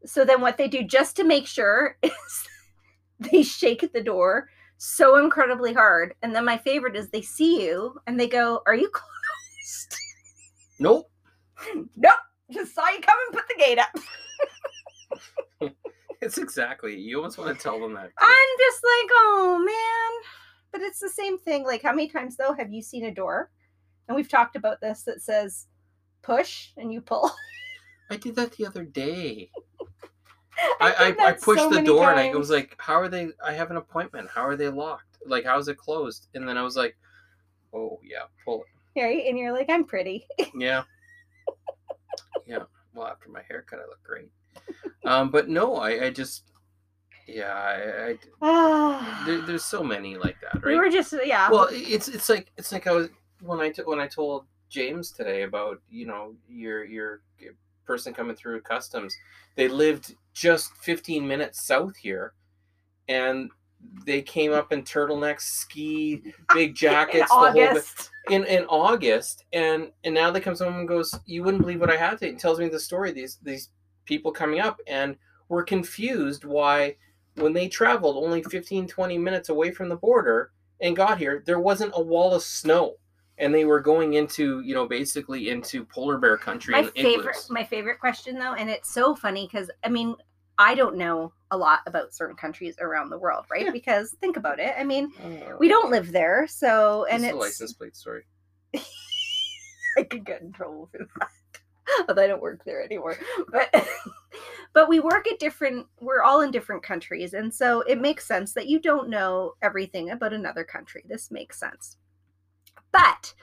so 0.04 0.24
then 0.24 0.40
what 0.42 0.56
they 0.58 0.68
do 0.68 0.82
just 0.84 1.16
to 1.16 1.24
make 1.24 1.46
sure 1.46 1.96
is 2.02 2.12
they 3.18 3.42
shake 3.42 3.82
at 3.82 3.92
the 3.94 4.02
door 4.02 4.48
so 4.82 5.22
incredibly 5.22 5.72
hard 5.72 6.14
and 6.22 6.34
then 6.34 6.44
my 6.44 6.56
favorite 6.56 6.96
is 6.96 7.10
they 7.10 7.20
see 7.22 7.62
you 7.62 7.94
and 8.06 8.18
they 8.18 8.26
go 8.26 8.62
are 8.66 8.74
you 8.74 8.90
closed 8.90 9.96
Nope. 10.78 11.10
nope 11.96 12.14
just 12.50 12.74
saw 12.74 12.88
you 12.88 13.00
come 13.00 13.16
and 13.26 13.36
put 13.36 13.46
the 13.48 13.62
gate 13.62 13.78
up 13.78 13.90
It's 16.20 16.36
exactly. 16.36 16.96
You 16.96 17.18
almost 17.18 17.38
want 17.38 17.56
to 17.56 17.62
tell 17.62 17.80
them 17.80 17.94
that. 17.94 18.10
I'm 18.18 18.58
just 18.58 18.84
like, 18.84 19.10
oh 19.12 19.58
man. 19.64 20.30
But 20.70 20.82
it's 20.82 21.00
the 21.00 21.08
same 21.08 21.38
thing. 21.38 21.64
Like, 21.64 21.82
how 21.82 21.92
many 21.92 22.08
times 22.08 22.36
though 22.36 22.52
have 22.52 22.70
you 22.70 22.82
seen 22.82 23.06
a 23.06 23.10
door? 23.10 23.50
And 24.06 24.16
we've 24.16 24.28
talked 24.28 24.56
about 24.56 24.80
this 24.80 25.02
that 25.04 25.22
says 25.22 25.66
push 26.22 26.70
and 26.76 26.92
you 26.92 27.00
pull. 27.00 27.30
I 28.10 28.16
did 28.16 28.36
that 28.36 28.52
the 28.52 28.66
other 28.66 28.84
day. 28.84 29.50
I, 30.80 31.14
I, 31.20 31.28
I 31.28 31.32
pushed 31.32 31.62
so 31.62 31.70
the 31.70 31.82
door 31.82 32.10
and 32.10 32.18
I 32.18 32.34
was 32.36 32.50
like, 32.50 32.74
"How 32.78 32.94
are 32.94 33.08
they? 33.08 33.30
I 33.44 33.52
have 33.52 33.70
an 33.70 33.76
appointment. 33.76 34.28
How 34.34 34.42
are 34.46 34.56
they 34.56 34.68
locked? 34.68 35.18
Like, 35.26 35.44
how's 35.44 35.68
it 35.68 35.76
closed?" 35.76 36.28
And 36.34 36.46
then 36.48 36.56
I 36.56 36.62
was 36.62 36.76
like, 36.76 36.96
"Oh 37.72 38.00
yeah, 38.02 38.24
pull 38.44 38.64
it. 38.96 39.02
right, 39.02 39.24
and 39.26 39.38
you're 39.38 39.52
like, 39.52 39.70
I'm 39.70 39.84
pretty. 39.84 40.26
Yeah, 40.54 40.82
yeah. 42.46 42.64
Well, 42.94 43.06
after 43.06 43.28
my 43.28 43.42
haircut, 43.48 43.78
I 43.78 43.82
look 43.82 44.02
great. 44.02 44.30
Um, 45.04 45.30
but 45.30 45.48
no, 45.48 45.76
I, 45.76 46.06
I 46.06 46.10
just, 46.10 46.50
yeah, 47.26 47.54
I, 47.54 48.16
I 48.42 49.22
there, 49.26 49.40
there's 49.42 49.64
so 49.64 49.82
many 49.82 50.16
like 50.16 50.36
that, 50.40 50.64
we 50.64 50.76
were 50.76 50.90
just 50.90 51.14
yeah. 51.24 51.50
well 51.50 51.68
it's 51.70 52.08
it's 52.08 52.28
like 52.28 52.50
it's 52.56 52.72
like 52.72 52.86
i 52.86 52.92
was 52.92 53.08
when 53.40 53.60
i 53.60 53.70
t- 53.70 53.82
when 53.82 54.00
i 54.00 54.06
told 54.06 54.44
james 54.68 55.10
today 55.10 55.42
about 55.42 55.80
you 55.88 56.06
know 56.06 56.34
your 56.48 56.84
your 56.84 57.20
person 57.90 58.14
coming 58.14 58.36
through 58.36 58.60
customs. 58.60 59.12
They 59.56 59.66
lived 59.66 60.14
just 60.32 60.72
15 60.76 61.26
minutes 61.26 61.66
south 61.66 61.96
here 61.96 62.34
and 63.08 63.50
they 64.06 64.22
came 64.22 64.52
up 64.52 64.72
in 64.72 64.84
turtlenecks 64.84 65.40
ski 65.40 66.22
big 66.54 66.70
in 66.70 66.74
jackets 66.76 67.28
the 67.28 67.34
whole 67.34 67.46
August. 67.46 68.10
in 68.30 68.44
in 68.44 68.64
august 68.66 69.44
and 69.54 69.90
and 70.04 70.14
now 70.14 70.30
they 70.30 70.38
comes 70.38 70.60
home 70.60 70.78
and 70.78 70.86
goes 70.86 71.18
you 71.24 71.42
wouldn't 71.42 71.62
believe 71.62 71.80
what 71.80 71.90
i 71.90 71.96
had 71.96 72.18
to 72.18 72.28
and 72.28 72.38
tells 72.38 72.60
me 72.60 72.68
the 72.68 72.78
story 72.78 73.10
these 73.10 73.38
these 73.42 73.70
people 74.04 74.30
coming 74.30 74.60
up 74.60 74.78
and 74.86 75.16
were 75.48 75.62
confused 75.62 76.44
why 76.44 76.94
when 77.36 77.54
they 77.54 77.68
traveled 77.68 78.22
only 78.22 78.42
15 78.42 78.86
20 78.86 79.18
minutes 79.18 79.48
away 79.48 79.70
from 79.72 79.88
the 79.88 79.96
border 79.96 80.52
and 80.82 80.94
got 80.94 81.18
here 81.18 81.42
there 81.46 81.58
wasn't 81.58 81.92
a 81.96 82.02
wall 82.02 82.34
of 82.34 82.42
snow 82.42 82.96
and 83.40 83.54
they 83.54 83.64
were 83.64 83.80
going 83.80 84.14
into 84.14 84.60
you 84.60 84.74
know 84.74 84.86
basically 84.86 85.48
into 85.48 85.84
polar 85.84 86.18
bear 86.18 86.36
country 86.36 86.72
my 86.72 86.84
favorite 86.84 87.30
igloos. 87.36 87.50
my 87.50 87.64
favorite 87.64 87.98
question 87.98 88.38
though 88.38 88.54
and 88.54 88.70
it's 88.70 88.92
so 88.92 89.16
funny 89.16 89.48
because 89.50 89.70
i 89.82 89.88
mean 89.88 90.14
i 90.58 90.74
don't 90.74 90.96
know 90.96 91.32
a 91.50 91.56
lot 91.56 91.80
about 91.86 92.14
certain 92.14 92.36
countries 92.36 92.76
around 92.80 93.10
the 93.10 93.18
world 93.18 93.44
right? 93.50 93.64
Yeah. 93.64 93.72
because 93.72 94.10
think 94.20 94.36
about 94.36 94.60
it 94.60 94.74
i 94.78 94.84
mean 94.84 95.10
Uh, 95.24 95.56
we 95.58 95.66
don't 95.66 95.90
live 95.90 96.12
there 96.12 96.46
so 96.46 97.06
and 97.10 97.24
it's 97.24 97.32
a 97.32 97.36
license 97.36 97.72
plate 97.72 97.96
story. 97.96 98.24
I 99.98 100.04
could 100.04 100.24
get 100.24 100.42
in 100.42 100.52
trouble 100.52 100.88
for 100.92 100.98
that 101.18 101.28
although 102.08 102.22
i 102.22 102.26
don't 102.28 102.42
work 102.42 102.62
there 102.64 102.84
anymore 102.84 103.16
but 103.50 103.68
but 104.72 104.88
we 104.88 105.00
work 105.00 105.26
at 105.26 105.38
different 105.40 105.86
we're 106.00 106.22
all 106.22 106.42
in 106.42 106.50
different 106.52 106.82
countries 106.82 107.34
and 107.34 107.52
so 107.52 107.80
it 107.82 108.00
makes 108.00 108.24
sense 108.26 108.52
that 108.54 108.68
you 108.68 108.78
don't 108.80 109.08
know 109.08 109.54
everything 109.62 110.10
about 110.10 110.32
another 110.32 110.62
country. 110.62 111.02
This 111.08 111.30
makes 111.32 111.58
sense 111.58 111.96
but 112.92 113.34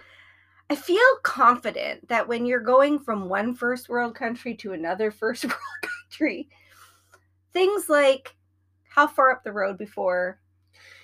I 0.70 0.76
feel 0.76 1.02
confident 1.24 2.08
that 2.10 2.28
when 2.28 2.46
you're 2.46 2.60
going 2.60 3.00
from 3.00 3.30
one 3.30 3.56
first 3.56 3.90
world 3.90 4.16
country 4.16 4.56
to 4.56 4.74
another 4.74 5.12
first 5.12 5.46
world 5.46 5.56
country, 5.82 6.50
things 7.54 7.90
like 7.90 8.36
how 8.90 9.08
far 9.08 9.32
up 9.32 9.44
the 9.44 9.52
road 9.52 9.78
before 9.78 10.40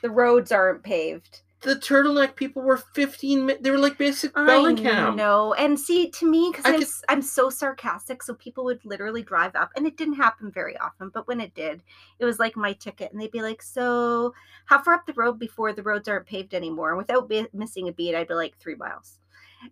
the 0.01 0.09
roads 0.09 0.51
aren't 0.51 0.83
paved. 0.83 1.41
The 1.63 1.75
turtleneck 1.75 2.35
people 2.35 2.61
were 2.61 2.77
15 2.77 3.45
minutes 3.45 3.63
they 3.63 3.71
were 3.71 3.77
like 3.77 3.97
basic 3.97 4.31
I 4.37 4.45
Bellingham. 4.45 5.15
know. 5.15 5.53
And 5.53 5.79
see, 5.79 6.09
to 6.11 6.29
me, 6.29 6.49
because 6.51 6.65
I 6.65 6.73
I'm, 6.73 6.79
could- 6.79 6.87
I'm 7.09 7.21
so 7.21 7.49
sarcastic, 7.49 8.21
so 8.21 8.33
people 8.35 8.63
would 8.65 8.83
literally 8.85 9.23
drive 9.23 9.55
up, 9.55 9.71
and 9.75 9.87
it 9.87 9.95
didn't 9.97 10.15
happen 10.15 10.51
very 10.51 10.77
often, 10.77 11.09
but 11.09 11.27
when 11.27 11.39
it 11.41 11.53
did, 11.55 11.81
it 12.19 12.25
was 12.25 12.37
like 12.39 12.55
my 12.57 12.73
ticket, 12.73 13.11
and 13.11 13.21
they'd 13.21 13.31
be 13.31 13.41
like, 13.41 13.61
"So, 13.61 14.33
how 14.65 14.81
far 14.83 14.93
up 14.95 15.05
the 15.05 15.13
road 15.13 15.39
before 15.39 15.73
the 15.73 15.83
roads 15.83 16.07
aren't 16.07 16.25
paved 16.25 16.53
anymore?" 16.53 16.89
And 16.89 16.97
without 16.97 17.29
be- 17.29 17.47
missing 17.53 17.87
a 17.87 17.91
beat, 17.93 18.13
I'd 18.15 18.27
be 18.27 18.33
like, 18.33 18.57
three 18.57 18.75
miles. 18.75 19.19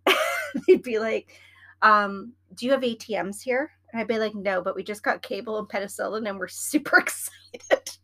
they'd 0.67 0.81
be 0.83 0.97
like, 0.99 1.39
um, 1.81 2.33
"Do 2.55 2.65
you 2.65 2.71
have 2.71 2.81
ATMs 2.81 3.41
here?" 3.41 3.71
And 3.91 3.99
I'd 3.99 4.07
be 4.07 4.17
like, 4.19 4.33
"No, 4.35 4.61
but 4.61 4.75
we 4.75 4.83
just 4.83 5.03
got 5.03 5.21
cable 5.21 5.59
and 5.59 5.67
penicillin, 5.67 6.27
and 6.29 6.39
we're 6.39 6.47
super 6.47 6.97
excited." 6.99 7.97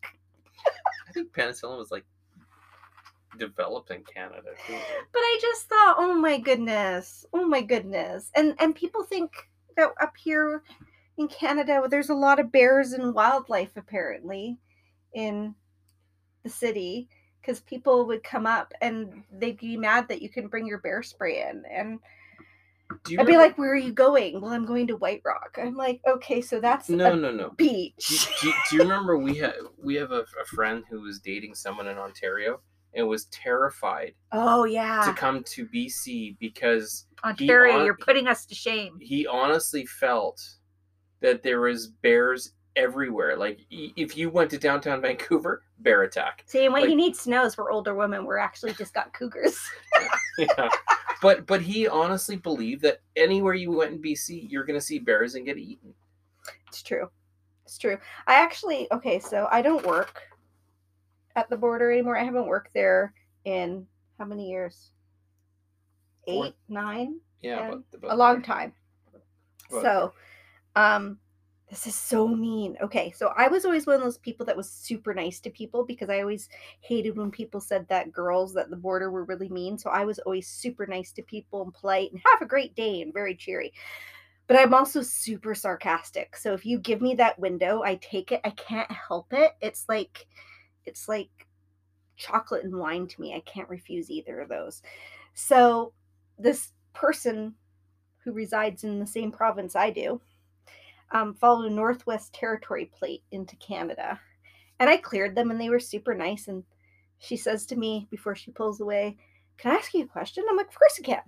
i 1.07 1.11
think 1.13 1.31
penicillin 1.31 1.77
was 1.77 1.91
like 1.91 2.05
developed 3.37 3.91
in 3.91 4.03
canada 4.03 4.49
too. 4.65 4.77
but 5.13 5.19
I 5.19 5.39
just 5.41 5.67
thought, 5.69 5.95
oh 5.97 6.13
my 6.13 6.37
goodness, 6.37 7.25
oh 7.33 7.45
my 7.45 7.61
goodness, 7.61 8.31
and 8.35 8.55
and 8.59 8.75
people 8.75 9.03
think 9.03 9.31
that 9.75 9.89
up 10.01 10.13
here 10.17 10.63
in 11.17 11.27
Canada, 11.27 11.83
there's 11.89 12.09
a 12.09 12.15
lot 12.15 12.39
of 12.39 12.51
bears 12.51 12.93
and 12.93 13.13
wildlife 13.13 13.75
apparently 13.75 14.57
in 15.13 15.55
the 16.43 16.49
city 16.49 17.09
because 17.41 17.59
people 17.61 18.05
would 18.05 18.23
come 18.23 18.45
up 18.45 18.73
and 18.81 19.23
they'd 19.31 19.57
be 19.57 19.77
mad 19.77 20.07
that 20.07 20.21
you 20.21 20.29
can 20.29 20.47
bring 20.47 20.67
your 20.67 20.79
bear 20.79 21.01
spray 21.01 21.47
in, 21.49 21.63
and 21.71 21.99
do 23.03 23.13
you 23.13 23.19
I'd 23.19 23.27
be 23.27 23.37
like, 23.37 23.57
where 23.57 23.71
are 23.71 23.75
you 23.75 23.91
going? 23.91 24.39
Well, 24.39 24.51
I'm 24.51 24.65
going 24.65 24.87
to 24.87 24.97
White 24.97 25.21
Rock. 25.25 25.57
I'm 25.61 25.75
like, 25.75 26.01
okay, 26.07 26.41
so 26.41 26.59
that's 26.59 26.89
no 26.89 27.13
a 27.13 27.15
no 27.15 27.31
no 27.31 27.49
do, 27.49 27.55
beach. 27.57 28.27
do, 28.41 28.53
do 28.69 28.75
you 28.75 28.81
remember 28.81 29.17
we 29.17 29.35
had 29.37 29.55
we 29.81 29.95
have 29.95 30.11
a, 30.11 30.25
a 30.41 30.45
friend 30.45 30.83
who 30.89 31.01
was 31.01 31.19
dating 31.19 31.55
someone 31.55 31.87
in 31.87 31.97
ontario 31.97 32.61
and 32.97 33.07
was 33.07 33.25
terrified 33.25 34.13
Oh 34.31 34.65
yeah. 34.65 35.03
to 35.05 35.13
come 35.13 35.43
to 35.43 35.65
bc 35.67 36.35
because 36.39 37.05
Ontario, 37.23 37.77
hon- 37.77 37.85
you're 37.85 37.95
putting 37.97 38.27
us 38.27 38.45
to 38.47 38.55
shame. 38.55 38.97
he 39.01 39.25
honestly 39.27 39.85
felt 39.85 40.41
that 41.21 41.41
there 41.43 41.61
was 41.61 41.87
bears 41.87 42.53
everywhere 42.75 43.35
like 43.37 43.59
if 43.71 44.15
you 44.17 44.29
went 44.29 44.51
to 44.51 44.57
downtown 44.57 45.01
vancouver 45.01 45.63
bear 45.79 46.03
attack 46.03 46.43
See, 46.45 46.65
and 46.65 46.73
what 46.73 46.81
like- 46.81 46.89
he 46.89 46.95
needs 46.95 47.23
to 47.23 47.29
know 47.29 47.45
is 47.45 47.57
we're 47.57 47.71
older 47.71 47.95
women. 47.95 48.25
We're 48.25 48.37
actually 48.37 48.73
just 48.73 48.93
got 48.93 49.13
cougars. 49.13 49.57
yeah. 50.37 50.69
but 51.21 51.47
but 51.47 51.61
he 51.61 51.87
honestly 51.87 52.35
believed 52.35 52.81
that 52.83 52.99
anywhere 53.15 53.55
you 53.55 53.71
went 53.71 53.93
in 53.93 54.01
bc 54.01 54.45
you're 54.51 54.63
going 54.63 54.79
to 54.79 54.85
see 54.85 54.99
bears 54.99 55.33
and 55.35 55.45
get 55.45 55.57
eaten 55.57 55.93
It's 56.67 56.83
true. 56.83 57.09
It's 57.65 57.77
true. 57.79 57.97
I 58.27 58.35
actually 58.35 58.87
okay, 58.91 59.19
so 59.19 59.47
I 59.51 59.61
don't 59.63 59.85
work 59.85 60.21
at 61.37 61.49
the 61.49 61.55
border 61.55 61.91
anymore. 61.91 62.17
I 62.17 62.23
haven't 62.23 62.47
worked 62.47 62.73
there 62.73 63.13
in 63.45 63.87
how 64.19 64.25
many 64.25 64.49
years? 64.49 64.91
Four. 66.25 66.47
Eight, 66.47 66.55
nine, 66.67 67.19
yeah 67.41 67.69
but, 67.91 68.01
but 68.01 68.11
a 68.11 68.15
long 68.15 68.41
time. 68.41 68.73
About 69.69 69.81
So, 69.81 70.13
um, 70.75 71.19
this 71.69 71.85
is 71.85 71.95
so 71.95 72.27
mean. 72.27 72.77
Okay, 72.81 73.11
so 73.11 73.31
I 73.37 73.47
was 73.49 73.65
always 73.65 73.85
one 73.85 73.97
of 73.97 74.01
those 74.01 74.17
people 74.17 74.45
that 74.47 74.57
was 74.57 74.69
super 74.69 75.13
nice 75.13 75.39
to 75.41 75.49
people 75.49 75.85
because 75.85 76.09
I 76.09 76.21
always 76.21 76.49
hated 76.81 77.17
when 77.17 77.29
people 77.29 77.61
said 77.61 77.87
that 77.87 78.11
girls 78.11 78.55
at 78.57 78.69
the 78.69 78.75
border 78.75 79.11
were 79.11 79.25
really 79.25 79.49
mean. 79.49 79.77
So 79.77 79.89
I 79.89 80.05
was 80.05 80.19
always 80.19 80.47
super 80.47 80.87
nice 80.87 81.11
to 81.13 81.21
people 81.21 81.61
and 81.63 81.73
polite 81.73 82.11
and 82.11 82.21
have 82.31 82.41
a 82.41 82.49
great 82.49 82.75
day 82.75 83.01
and 83.01 83.13
very 83.13 83.35
cheery. 83.35 83.73
But 84.47 84.57
I'm 84.57 84.73
also 84.73 85.01
super 85.01 85.53
sarcastic. 85.53 86.37
So 86.37 86.53
if 86.53 86.65
you 86.65 86.79
give 86.79 87.01
me 87.01 87.15
that 87.15 87.37
window, 87.37 87.83
I 87.83 87.95
take 87.95 88.31
it. 88.31 88.41
I 88.45 88.51
can't 88.51 88.91
help 88.91 89.27
it. 89.33 89.51
It's 89.61 89.85
like 89.89 90.25
it's 90.87 91.07
like 91.07 91.29
chocolate 92.15 92.63
and 92.63 92.75
wine 92.75 93.07
to 93.07 93.21
me. 93.21 93.35
I 93.35 93.41
can't 93.41 93.69
refuse 93.69 94.09
either 94.09 94.39
of 94.39 94.49
those. 94.49 94.81
So 95.33 95.93
this 96.39 96.71
person 96.93 97.53
who 98.23 98.31
resides 98.31 98.83
in 98.83 98.99
the 98.99 99.07
same 99.07 99.31
province 99.31 99.75
I 99.75 99.91
do 99.91 100.19
um, 101.11 101.33
followed 101.33 101.71
a 101.71 101.73
Northwest 101.73 102.33
Territory 102.33 102.85
plate 102.85 103.23
into 103.31 103.55
Canada. 103.57 104.19
And 104.79 104.89
I 104.89 104.97
cleared 104.97 105.35
them 105.35 105.51
and 105.51 105.59
they 105.59 105.69
were 105.69 105.79
super 105.79 106.13
nice. 106.13 106.47
And 106.47 106.63
she 107.19 107.37
says 107.37 107.65
to 107.67 107.75
me 107.75 108.07
before 108.11 108.35
she 108.35 108.51
pulls 108.51 108.81
away, 108.81 109.17
Can 109.57 109.71
I 109.71 109.75
ask 109.75 109.93
you 109.93 110.03
a 110.03 110.07
question? 110.07 110.43
I'm 110.49 110.57
like, 110.57 110.67
Of 110.67 110.77
course 110.79 110.97
you 110.97 111.03
can. 111.03 111.21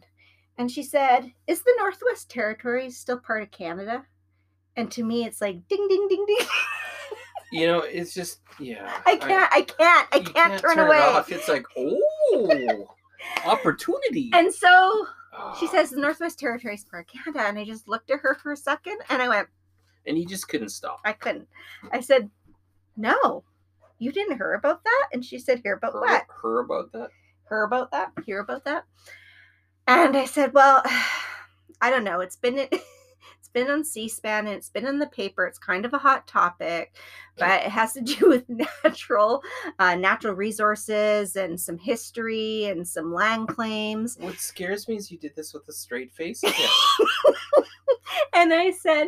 And 0.58 0.70
she 0.70 0.84
said, 0.84 1.32
Is 1.48 1.62
the 1.62 1.76
Northwest 1.78 2.30
Territory 2.30 2.90
still 2.90 3.20
part 3.20 3.44
of 3.44 3.52
Canada? 3.52 4.06
And 4.76 4.92
to 4.92 5.04
me, 5.04 5.26
it's 5.26 5.42
like 5.42 5.68
ding, 5.68 5.88
ding, 5.88 6.08
ding, 6.10 6.26
ding. 6.26 6.48
you 7.52 7.66
know 7.68 7.80
it's 7.80 8.14
just 8.14 8.40
yeah 8.60 8.92
I 9.06 9.16
can't, 9.16 9.52
I 9.54 9.62
can't, 9.62 10.08
I 10.12 10.18
you 10.18 10.24
can't, 10.24 10.62
turn, 10.62 10.80
it 10.80 10.84
away. 10.84 10.98
off. 11.00 11.32
it's 11.32 11.48
like 11.48 11.66
oh 11.78 12.88
opportunity 13.46 14.32
And 14.34 14.54
so 14.54 15.06
she 15.60 15.68
Ah. 15.68 15.72
says, 15.72 15.90
The 15.92 16.02
Northwest 16.02 16.40
part 16.42 16.66
of 16.66 17.08
Canada. 17.08 17.48
And 17.48 17.58
I 17.60 17.64
just 17.64 17.88
looked 17.88 18.10
at 18.12 18.20
her 18.22 18.36
for 18.36 18.52
a 18.52 18.58
second 18.58 18.98
and 19.10 19.22
I 19.22 19.30
went, 19.30 19.48
and 20.06 20.18
you 20.18 20.26
just 20.26 20.48
couldn't 20.50 20.70
stop 20.70 21.00
I 21.06 21.14
couldn't. 21.14 21.48
I 21.92 22.00
said, 22.02 22.30
No, 22.98 23.44
you 24.00 24.12
didn't 24.12 24.38
hear 24.38 24.54
about 24.54 24.84
that? 24.84 25.08
And 25.14 25.24
she 25.24 25.38
said, 25.40 25.60
Hear 25.64 25.76
about 25.76 25.94
her, 25.94 26.00
what? 26.02 26.24
her 26.42 26.60
about 26.60 26.92
that 26.94 27.10
Hear 27.50 27.64
about 27.64 27.92
that? 27.92 28.12
Hear 28.26 28.40
about 28.40 28.66
that? 28.66 28.86
And 29.88 30.16
I 30.18 30.26
said, 30.26 30.54
Well, 30.54 30.84
I 31.82 31.90
don't 31.90 32.04
know. 32.04 32.20
It's 32.20 32.36
been 32.36 32.68
been 33.54 33.70
on 33.70 33.84
C-SPAN 33.84 34.48
and 34.48 34.56
it's 34.56 34.70
been 34.70 34.86
in 34.86 35.00
the 35.00 35.08
paper. 35.08 35.46
It's 35.46 35.60
kind 35.60 35.86
of 35.86 35.94
a 35.94 35.98
hot 35.98 36.28
topic, 36.28 36.96
but 37.38 37.64
it 37.64 37.70
has 37.70 37.94
to 37.94 38.02
do 38.02 38.30
with 38.30 38.46
natural 38.84 39.42
uh, 39.80 39.96
natural 39.96 40.34
resources 40.34 41.36
and 41.36 41.60
some 41.60 41.78
history 41.78 42.66
and 42.66 42.88
some 42.88 43.14
land 43.14 43.48
claims. 43.50 44.18
what 44.20 44.40
scares 44.40 44.88
me 44.88 44.96
is 44.96 45.12
you 45.12 45.18
did 45.18 45.36
this 45.36 45.54
with 45.54 45.68
a 45.68 45.74
straight 45.74 46.14
face. 46.14 46.44
and 48.34 48.54
I 48.54 48.72
said, 48.72 49.08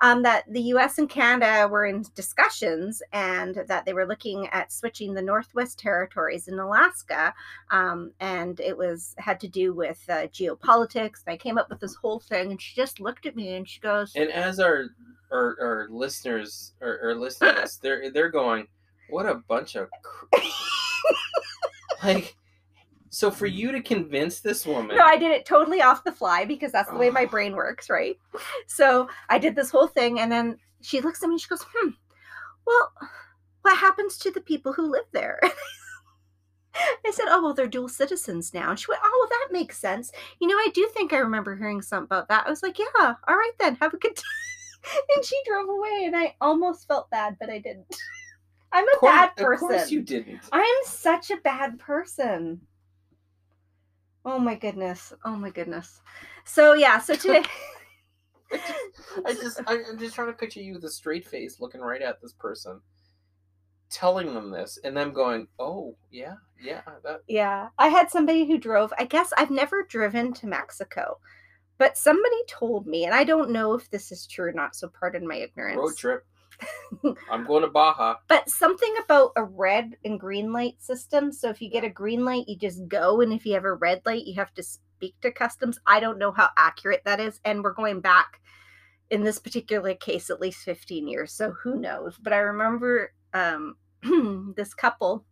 um, 0.00 0.22
that 0.22 0.44
the 0.50 0.60
U.S. 0.62 0.98
and 0.98 1.08
Canada 1.08 1.68
were 1.68 1.86
in 1.86 2.04
discussions, 2.14 3.02
and 3.12 3.62
that 3.68 3.84
they 3.84 3.92
were 3.92 4.06
looking 4.06 4.48
at 4.48 4.72
switching 4.72 5.14
the 5.14 5.22
Northwest 5.22 5.78
Territories 5.78 6.48
in 6.48 6.58
Alaska, 6.58 7.34
um, 7.70 8.12
and 8.20 8.60
it 8.60 8.76
was 8.76 9.14
had 9.18 9.40
to 9.40 9.48
do 9.48 9.72
with 9.72 10.02
uh, 10.08 10.26
geopolitics. 10.28 11.22
And 11.26 11.34
I 11.34 11.36
came 11.36 11.58
up 11.58 11.70
with 11.70 11.80
this 11.80 11.94
whole 11.94 12.20
thing, 12.20 12.50
and 12.50 12.60
she 12.60 12.74
just 12.74 13.00
looked 13.00 13.26
at 13.26 13.36
me 13.36 13.54
and 13.54 13.68
she 13.68 13.80
goes, 13.80 14.12
And 14.14 14.30
as 14.30 14.60
our 14.60 14.86
our, 15.30 15.56
our 15.60 15.88
listeners 15.90 16.72
are, 16.80 17.00
are 17.02 17.14
listening 17.14 17.54
to 17.54 17.60
this, 17.60 17.76
they're 17.76 18.10
they're 18.10 18.30
going, 18.30 18.66
"What 19.10 19.26
a 19.26 19.36
bunch 19.48 19.76
of 19.76 19.88
cr-" 20.02 20.26
like." 22.04 22.36
So 23.16 23.30
for 23.30 23.46
you 23.46 23.72
to 23.72 23.80
convince 23.80 24.40
this 24.40 24.66
woman, 24.66 24.94
No, 24.94 25.02
I 25.02 25.16
did 25.16 25.30
it 25.30 25.46
totally 25.46 25.80
off 25.80 26.04
the 26.04 26.12
fly 26.12 26.44
because 26.44 26.70
that's 26.70 26.90
the 26.90 26.98
way 26.98 27.08
my 27.08 27.24
Oh. 27.24 27.28
brain 27.28 27.56
works, 27.56 27.88
right? 27.88 28.18
So 28.66 29.08
I 29.30 29.38
did 29.38 29.56
this 29.56 29.70
whole 29.70 29.86
thing, 29.86 30.20
and 30.20 30.30
then 30.30 30.58
she 30.82 31.00
looks 31.00 31.22
at 31.22 31.28
me 31.30 31.36
and 31.36 31.40
she 31.40 31.48
goes, 31.48 31.64
Hmm, 31.74 31.92
well, 32.66 32.92
what 33.62 33.78
happens 33.78 34.18
to 34.18 34.30
the 34.30 34.42
people 34.42 34.74
who 34.74 34.82
live 34.90 35.06
there? 35.12 35.40
I 36.74 37.10
said, 37.10 37.24
Oh, 37.30 37.42
well, 37.42 37.54
they're 37.54 37.66
dual 37.66 37.88
citizens 37.88 38.52
now. 38.52 38.68
And 38.68 38.78
she 38.78 38.84
went, 38.86 39.00
Oh, 39.02 39.16
well, 39.18 39.28
that 39.40 39.50
makes 39.58 39.78
sense. 39.78 40.12
You 40.38 40.48
know, 40.48 40.56
I 40.56 40.68
do 40.74 40.86
think 40.92 41.14
I 41.14 41.18
remember 41.18 41.56
hearing 41.56 41.80
something 41.80 42.04
about 42.04 42.28
that. 42.28 42.46
I 42.46 42.50
was 42.50 42.62
like, 42.62 42.78
Yeah, 42.78 43.14
all 43.26 43.34
right 43.34 43.52
then, 43.58 43.76
have 43.76 43.94
a 43.94 43.98
good 43.98 44.14
time. 44.84 45.00
and 45.16 45.24
she 45.24 45.40
drove 45.46 45.70
away, 45.70 46.02
and 46.04 46.14
I 46.14 46.36
almost 46.42 46.86
felt 46.86 47.08
bad, 47.08 47.38
but 47.40 47.48
I 47.48 47.60
didn't. 47.60 47.86
I'm 48.72 48.86
a 48.86 48.92
Of 48.92 48.98
course- 48.98 49.10
bad 49.14 49.28
Of 49.30 49.36
person. 49.36 49.68
course 49.68 49.90
you 49.90 50.02
didn't. 50.02 50.40
I'm 50.52 50.84
such 50.84 51.30
a 51.30 51.38
bad 51.38 51.78
person. 51.78 52.60
Oh 54.26 54.40
my 54.40 54.56
goodness. 54.56 55.12
Oh 55.24 55.36
my 55.36 55.50
goodness. 55.50 56.02
So 56.44 56.74
yeah, 56.74 56.98
so 56.98 57.14
today 57.14 57.44
I 59.24 59.32
just 59.32 59.60
I, 59.68 59.78
I'm 59.88 59.98
just 59.98 60.16
trying 60.16 60.26
to 60.26 60.32
picture 60.32 60.60
you 60.60 60.74
with 60.74 60.84
a 60.84 60.90
straight 60.90 61.24
face 61.24 61.60
looking 61.60 61.80
right 61.80 62.02
at 62.02 62.20
this 62.20 62.32
person, 62.32 62.80
telling 63.88 64.34
them 64.34 64.50
this, 64.50 64.80
and 64.82 64.96
them 64.96 65.12
going, 65.12 65.46
"Oh 65.60 65.96
yeah, 66.10 66.34
yeah, 66.60 66.80
that." 67.04 67.20
yeah, 67.28 67.68
I 67.78 67.86
had 67.86 68.10
somebody 68.10 68.46
who 68.46 68.58
drove. 68.58 68.92
I 68.98 69.04
guess 69.04 69.32
I've 69.38 69.52
never 69.52 69.84
driven 69.84 70.32
to 70.34 70.48
Mexico. 70.48 71.18
But 71.78 71.96
somebody 71.96 72.42
told 72.48 72.86
me, 72.86 73.04
and 73.04 73.14
I 73.14 73.22
don't 73.22 73.50
know 73.50 73.74
if 73.74 73.90
this 73.90 74.10
is 74.10 74.26
true 74.26 74.46
or 74.48 74.52
not, 74.52 74.74
so 74.74 74.88
pardon 74.88 75.28
my 75.28 75.36
ignorance. 75.36 75.76
Road 75.76 75.96
trip. 75.96 76.26
I'm 77.30 77.46
going 77.46 77.62
to 77.62 77.68
Baja. 77.68 78.16
But 78.28 78.48
something 78.48 78.94
about 79.04 79.32
a 79.36 79.44
red 79.44 79.96
and 80.04 80.18
green 80.18 80.52
light 80.52 80.82
system. 80.82 81.32
So 81.32 81.48
if 81.48 81.60
you 81.60 81.70
get 81.70 81.84
a 81.84 81.90
green 81.90 82.24
light, 82.24 82.48
you 82.48 82.56
just 82.56 82.86
go. 82.88 83.20
And 83.20 83.32
if 83.32 83.44
you 83.44 83.54
have 83.54 83.64
a 83.64 83.74
red 83.74 84.02
light, 84.04 84.26
you 84.26 84.34
have 84.34 84.54
to 84.54 84.62
speak 84.62 85.14
to 85.22 85.30
customs. 85.30 85.78
I 85.86 86.00
don't 86.00 86.18
know 86.18 86.32
how 86.32 86.48
accurate 86.56 87.02
that 87.04 87.20
is. 87.20 87.40
And 87.44 87.62
we're 87.62 87.72
going 87.72 88.00
back 88.00 88.40
in 89.10 89.22
this 89.22 89.38
particular 89.38 89.94
case 89.94 90.30
at 90.30 90.40
least 90.40 90.64
15 90.64 91.06
years. 91.06 91.32
So 91.32 91.52
who 91.62 91.78
knows? 91.78 92.16
But 92.20 92.32
I 92.32 92.38
remember 92.38 93.12
um, 93.34 93.76
this 94.56 94.74
couple. 94.74 95.24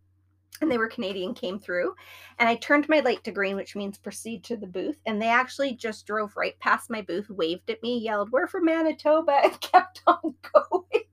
And 0.61 0.71
they 0.71 0.79
were 0.79 0.87
Canadian, 0.87 1.35
came 1.35 1.59
through, 1.59 1.97
and 2.39 2.49
I 2.49 2.55
turned 2.55 2.89
my 2.89 3.01
light 3.01 3.25
to 3.25 3.33
green, 3.33 3.57
which 3.57 3.75
means 3.75 3.99
proceed 3.99 4.45
to 4.45 4.57
the 4.57 4.69
booth. 4.69 4.97
And 5.05 5.21
they 5.21 5.29
actually 5.29 5.75
just 5.75 6.07
drove 6.07 6.37
right 6.37 6.57
past 6.61 6.91
my 6.91 7.03
booth, 7.03 7.29
waved 7.29 7.69
at 7.71 7.83
me, 7.83 7.99
yelled, 7.99 8.31
We're 8.31 8.47
from 8.47 8.67
Manitoba, 8.67 9.41
and 9.45 9.61
kept 9.61 10.03
on 10.07 10.35
going 10.55 11.04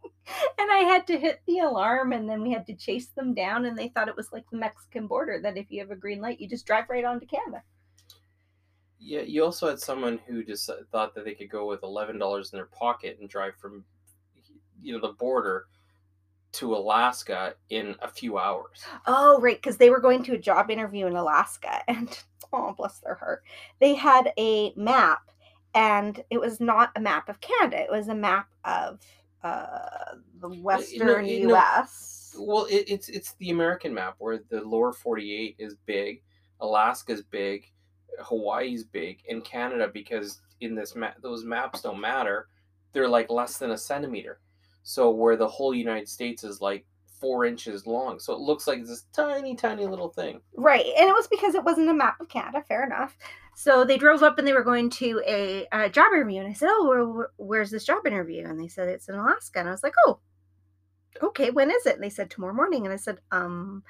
and 0.57 0.71
I 0.71 0.79
had 0.79 1.07
to 1.07 1.19
hit 1.19 1.41
the 1.47 1.59
alarm 1.59 2.13
and 2.13 2.29
then 2.29 2.41
we 2.41 2.51
had 2.51 2.65
to 2.67 2.75
chase 2.75 3.07
them 3.07 3.33
down 3.33 3.65
and 3.65 3.77
they 3.77 3.89
thought 3.89 4.07
it 4.07 4.15
was 4.15 4.31
like 4.31 4.49
the 4.49 4.57
Mexican 4.57 5.07
border 5.07 5.39
that 5.41 5.57
if 5.57 5.67
you 5.69 5.79
have 5.79 5.91
a 5.91 5.95
green 5.95 6.21
light 6.21 6.39
you 6.39 6.47
just 6.47 6.65
drive 6.65 6.85
right 6.89 7.05
on 7.05 7.19
to 7.19 7.25
Canada. 7.25 7.63
Yeah, 9.03 9.21
you 9.21 9.43
also 9.43 9.67
had 9.67 9.79
someone 9.79 10.19
who 10.27 10.43
just 10.43 10.69
uh, 10.69 10.75
thought 10.91 11.15
that 11.15 11.25
they 11.25 11.33
could 11.33 11.49
go 11.49 11.65
with 11.67 11.81
eleven 11.81 12.19
dollars 12.19 12.53
in 12.53 12.57
their 12.57 12.67
pocket 12.67 13.17
and 13.19 13.27
drive 13.27 13.55
from, 13.55 13.83
you 14.79 14.93
know, 14.93 15.01
the 15.01 15.13
border 15.13 15.65
to 16.51 16.75
Alaska 16.75 17.55
in 17.69 17.95
a 18.01 18.07
few 18.07 18.37
hours. 18.37 18.83
Oh, 19.07 19.39
right, 19.41 19.59
because 19.59 19.77
they 19.77 19.89
were 19.89 19.99
going 19.99 20.21
to 20.23 20.33
a 20.33 20.37
job 20.37 20.69
interview 20.69 21.07
in 21.07 21.15
Alaska 21.15 21.81
and 21.87 22.21
oh 22.53 22.73
bless 22.77 22.99
their 22.99 23.15
heart. 23.15 23.43
They 23.79 23.95
had 23.95 24.33
a 24.37 24.73
map 24.75 25.31
and 25.73 26.23
it 26.29 26.39
was 26.39 26.59
not 26.59 26.91
a 26.95 27.01
map 27.01 27.29
of 27.29 27.41
Canada. 27.41 27.81
It 27.81 27.91
was 27.91 28.07
a 28.07 28.15
map 28.15 28.49
of 28.65 28.99
uh 29.43 30.15
the 30.39 30.49
western 30.49 31.25
you 31.25 31.47
know, 31.47 31.55
US. 31.55 32.35
Well, 32.37 32.65
it, 32.65 32.85
it's 32.87 33.09
it's 33.09 33.33
the 33.33 33.49
American 33.49 33.93
map 33.93 34.15
where 34.19 34.39
the 34.49 34.61
lower 34.61 34.93
forty-eight 34.93 35.55
is 35.59 35.75
big, 35.85 36.21
Alaska's 36.59 37.21
big, 37.21 37.71
Hawaii's 38.19 38.83
big, 38.83 39.21
and 39.29 39.43
Canada 39.43 39.89
because 39.93 40.41
in 40.61 40.75
this 40.75 40.95
map 40.95 41.17
those 41.21 41.43
maps 41.43 41.81
don't 41.81 41.99
matter. 41.99 42.47
They're 42.93 43.09
like 43.09 43.29
less 43.29 43.57
than 43.57 43.71
a 43.71 43.77
centimeter. 43.77 44.39
So 44.83 45.09
where 45.11 45.35
the 45.35 45.47
whole 45.47 45.73
United 45.73 46.09
States 46.09 46.43
is 46.43 46.61
like 46.61 46.85
four 47.19 47.45
inches 47.45 47.85
long, 47.85 48.19
so 48.19 48.33
it 48.33 48.39
looks 48.39 48.67
like 48.67 48.85
this 48.85 49.05
tiny, 49.13 49.55
tiny 49.55 49.85
little 49.85 50.09
thing. 50.09 50.41
Right. 50.55 50.85
And 50.97 51.07
it 51.07 51.13
was 51.13 51.27
because 51.27 51.55
it 51.55 51.63
wasn't 51.63 51.89
a 51.89 51.93
map 51.93 52.19
of 52.19 52.29
Canada. 52.29 52.63
Fair 52.67 52.85
enough. 52.85 53.15
So 53.53 53.83
they 53.85 53.97
drove 53.97 54.23
up 54.23 54.37
and 54.37 54.47
they 54.47 54.53
were 54.53 54.63
going 54.63 54.89
to 54.91 55.21
a, 55.27 55.67
a 55.71 55.89
job 55.89 56.13
interview. 56.13 56.39
And 56.39 56.49
I 56.49 56.53
said, 56.53 56.69
Oh, 56.71 56.87
where, 56.87 57.05
where- 57.05 57.31
where's 57.37 57.71
this 57.71 57.85
job 57.85 58.05
interview? 58.07 58.45
And 58.47 58.59
they 58.59 58.67
said, 58.67 58.87
It's 58.89 59.09
in 59.09 59.15
Alaska. 59.15 59.59
And 59.59 59.67
I 59.67 59.71
was 59.71 59.83
like, 59.83 59.93
Oh, 60.07 60.19
okay. 61.21 61.51
When 61.51 61.71
is 61.71 61.85
it? 61.85 61.95
And 61.95 62.03
they 62.03 62.09
said, 62.09 62.29
Tomorrow 62.29 62.53
morning. 62.53 62.85
And 62.85 62.93
I 62.93 62.97
said, 62.97 63.19
Um, 63.31 63.83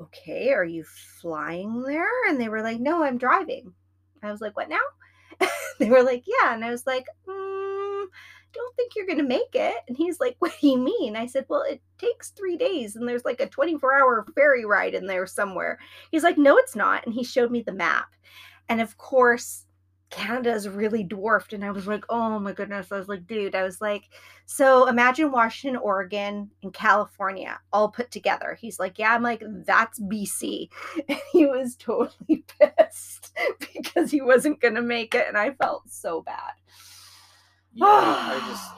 okay. 0.00 0.52
Are 0.52 0.64
you 0.64 0.84
flying 0.84 1.82
there? 1.82 2.08
And 2.28 2.40
they 2.40 2.48
were 2.48 2.62
like, 2.62 2.80
No, 2.80 3.02
I'm 3.04 3.18
driving. 3.18 3.72
I 4.22 4.30
was 4.30 4.40
like, 4.40 4.56
What 4.56 4.68
now? 4.68 5.48
they 5.78 5.90
were 5.90 6.02
like, 6.02 6.24
Yeah. 6.26 6.54
And 6.54 6.64
I 6.64 6.70
was 6.70 6.86
like, 6.86 7.06
mm, 7.28 8.06
don't 8.54 8.76
think 8.76 8.92
you're 8.96 9.06
going 9.06 9.18
to 9.18 9.24
make 9.24 9.54
it. 9.54 9.76
And 9.88 9.96
he's 9.96 10.20
like, 10.20 10.36
What 10.38 10.52
do 10.60 10.68
you 10.68 10.78
mean? 10.78 11.16
I 11.16 11.26
said, 11.26 11.46
Well, 11.48 11.62
it 11.62 11.80
takes 11.98 12.30
three 12.30 12.56
days 12.56 12.96
and 12.96 13.08
there's 13.08 13.24
like 13.24 13.40
a 13.40 13.48
24 13.48 13.94
hour 14.00 14.26
ferry 14.34 14.64
ride 14.64 14.94
in 14.94 15.06
there 15.06 15.26
somewhere. 15.26 15.78
He's 16.10 16.24
like, 16.24 16.38
No, 16.38 16.56
it's 16.58 16.76
not. 16.76 17.04
And 17.06 17.14
he 17.14 17.24
showed 17.24 17.50
me 17.50 17.62
the 17.62 17.72
map. 17.72 18.08
And 18.68 18.80
of 18.80 18.96
course, 18.98 19.64
Canada 20.10 20.52
is 20.52 20.68
really 20.68 21.04
dwarfed. 21.04 21.52
And 21.52 21.62
I 21.64 21.70
was 21.70 21.86
like, 21.86 22.04
Oh 22.08 22.38
my 22.38 22.52
goodness. 22.52 22.90
I 22.90 22.98
was 22.98 23.08
like, 23.08 23.26
Dude, 23.26 23.54
I 23.54 23.62
was 23.62 23.80
like, 23.80 24.04
So 24.46 24.88
imagine 24.88 25.30
Washington, 25.30 25.78
Oregon, 25.82 26.50
and 26.62 26.72
California 26.72 27.58
all 27.74 27.90
put 27.90 28.10
together. 28.10 28.56
He's 28.58 28.78
like, 28.78 28.98
Yeah, 28.98 29.14
I'm 29.14 29.22
like, 29.22 29.42
That's 29.66 30.00
BC. 30.00 30.70
And 31.08 31.18
he 31.32 31.44
was 31.46 31.76
totally 31.76 32.44
pissed 32.58 33.36
because 33.74 34.10
he 34.10 34.20
wasn't 34.22 34.60
going 34.60 34.74
to 34.76 34.82
make 34.82 35.14
it. 35.14 35.26
And 35.28 35.36
I 35.36 35.50
felt 35.52 35.88
so 35.90 36.22
bad. 36.22 36.52
Yeah, 37.74 37.84
I 37.86 38.42
just 38.48 38.70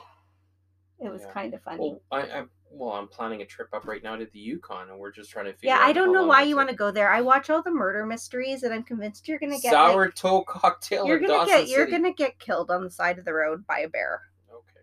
it 1.07 1.11
was 1.12 1.22
Yeah. 1.22 1.33
kind 1.33 1.55
of 1.55 1.62
funny. 1.62 1.96
well, 2.11 2.20
I, 2.22 2.40
I 2.40 2.44
well, 2.73 2.93
I'm 2.93 3.09
planning 3.09 3.43
a 3.43 3.47
trip 3.47 3.69
up 3.73 3.87
right 3.87 4.03
now 4.03 4.17
to 4.17 4.27
the 4.27 4.39
Yukon, 4.39 4.91
and 4.91 4.99
we're 4.99 5.11
just 5.11 5.31
trying 5.31 5.47
to 5.47 5.53
figure. 5.53 5.71
yeah, 5.71 5.79
out 5.79 5.89
I 5.89 5.93
don't 5.93 6.13
know 6.13 6.25
why 6.25 6.43
you 6.43 6.55
want 6.55 6.69
to 6.69 6.75
go 6.75 6.91
there. 6.91 7.11
I 7.11 7.21
watch 7.21 7.51
all 7.51 7.63
the 7.63 7.71
murder 7.71 8.07
mysteries, 8.07 8.63
and 8.63 8.73
I'm 8.73 8.85
convinced 8.85 9.27
you're 9.27 9.39
gonna 9.41 9.59
get 9.59 9.73
sour 9.73 10.07
like, 10.07 10.15
toe 10.15 10.43
cocktail. 10.43 11.07
you're 11.07 11.19
gonna 11.19 11.33
Dawson 11.33 11.59
get 11.59 11.69
you're 11.69 11.87
gonna 11.87 12.13
get 12.13 12.39
killed 12.39 12.71
on 12.71 12.85
the 12.85 12.91
side 12.91 13.19
of 13.19 13.25
the 13.25 13.35
road 13.35 13.67
by 13.67 13.81
a 13.81 13.89
bear. 13.89 14.23
okay. 14.51 14.81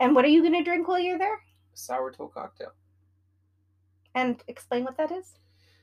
And 0.00 0.14
what 0.14 0.24
are 0.24 0.28
you 0.28 0.42
gonna 0.42 0.62
drink 0.62 0.86
while 0.86 1.00
you're 1.00 1.18
there? 1.18 1.40
Sour 1.72 2.12
toe 2.12 2.28
cocktail. 2.28 2.72
And 4.14 4.42
explain 4.48 4.84
what 4.84 4.96
that 4.98 5.10
is. 5.10 5.38